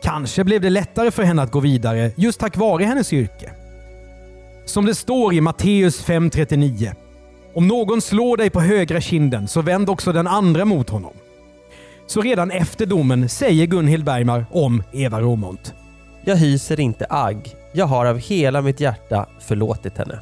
Kanske 0.01 0.43
blev 0.43 0.61
det 0.61 0.69
lättare 0.69 1.11
för 1.11 1.23
henne 1.23 1.41
att 1.41 1.51
gå 1.51 1.59
vidare 1.59 2.11
just 2.15 2.39
tack 2.39 2.57
vare 2.57 2.83
hennes 2.83 3.13
yrke. 3.13 3.51
Som 4.65 4.85
det 4.85 4.95
står 4.95 5.33
i 5.33 5.41
Matteus 5.41 6.05
5.39 6.05 6.93
om 7.55 7.67
någon 7.67 8.01
slår 8.01 8.37
dig 8.37 8.49
på 8.49 8.61
högra 8.61 9.01
kinden 9.01 9.47
så 9.47 9.61
vänd 9.61 9.89
också 9.89 10.11
den 10.11 10.27
andra 10.27 10.65
mot 10.65 10.89
honom. 10.89 11.13
Så 12.07 12.21
redan 12.21 12.51
efter 12.51 12.85
domen 12.85 13.29
säger 13.29 13.65
Gunhild 13.65 14.03
Bergmar 14.03 14.45
om 14.51 14.83
Eva 14.93 15.21
Romont. 15.21 15.73
Jag 16.25 16.35
hyser 16.35 16.79
inte 16.79 17.05
agg. 17.09 17.55
Jag 17.73 17.85
har 17.85 18.05
av 18.05 18.17
hela 18.17 18.61
mitt 18.61 18.79
hjärta 18.79 19.25
förlåtit 19.39 19.97
henne. 19.97 20.19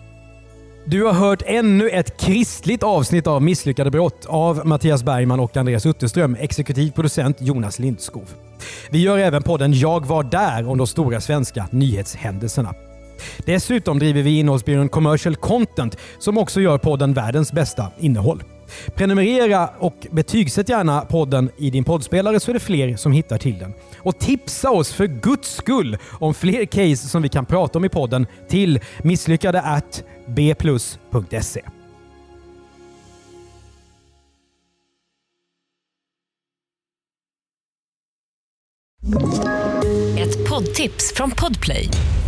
Du 0.85 1.03
har 1.03 1.13
hört 1.13 1.43
ännu 1.45 1.89
ett 1.89 2.17
kristligt 2.17 2.83
avsnitt 2.83 3.27
av 3.27 3.41
Misslyckade 3.41 3.91
brott 3.91 4.25
av 4.25 4.67
Mattias 4.67 5.03
Bergman 5.03 5.39
och 5.39 5.57
Andreas 5.57 5.85
Utterström, 5.85 6.37
exekutiv 6.39 6.91
producent 6.91 7.37
Jonas 7.39 7.79
Lindskov. 7.79 8.33
Vi 8.89 9.01
gör 9.01 9.17
även 9.17 9.43
podden 9.43 9.73
Jag 9.73 10.05
var 10.05 10.23
där 10.23 10.69
om 10.69 10.77
de 10.77 10.87
stora 10.87 11.21
svenska 11.21 11.67
nyhetshändelserna. 11.71 12.73
Dessutom 13.45 13.99
driver 13.99 14.21
vi 14.21 14.39
innehållsbyrån 14.39 14.89
Commercial 14.89 15.35
Content 15.35 15.97
som 16.19 16.37
också 16.37 16.61
gör 16.61 16.77
podden 16.77 17.13
Världens 17.13 17.51
bästa 17.51 17.87
innehåll. 17.99 18.43
Prenumerera 18.95 19.69
och 19.79 20.07
betygsätt 20.11 20.69
gärna 20.69 21.01
podden 21.01 21.49
i 21.57 21.69
din 21.69 21.83
poddspelare 21.83 22.39
så 22.39 22.51
är 22.51 22.53
det 22.53 22.59
fler 22.59 22.95
som 22.95 23.11
hittar 23.11 23.37
till 23.37 23.59
den. 23.59 23.73
Och 23.97 24.19
tipsa 24.19 24.71
oss 24.71 24.93
för 24.93 25.07
guds 25.07 25.55
skull 25.55 25.97
om 26.11 26.33
fler 26.33 26.65
case 26.65 27.07
som 27.07 27.21
vi 27.21 27.29
kan 27.29 27.45
prata 27.45 27.79
om 27.79 27.85
i 27.85 27.89
podden 27.89 28.27
till 28.49 28.79
misslyckade 29.03 29.61
at 29.61 30.03
bplus.se. 30.27 31.61
Ett 40.17 40.49
poddtips 40.49 41.13
från 41.15 41.31
Podplay. 41.31 41.89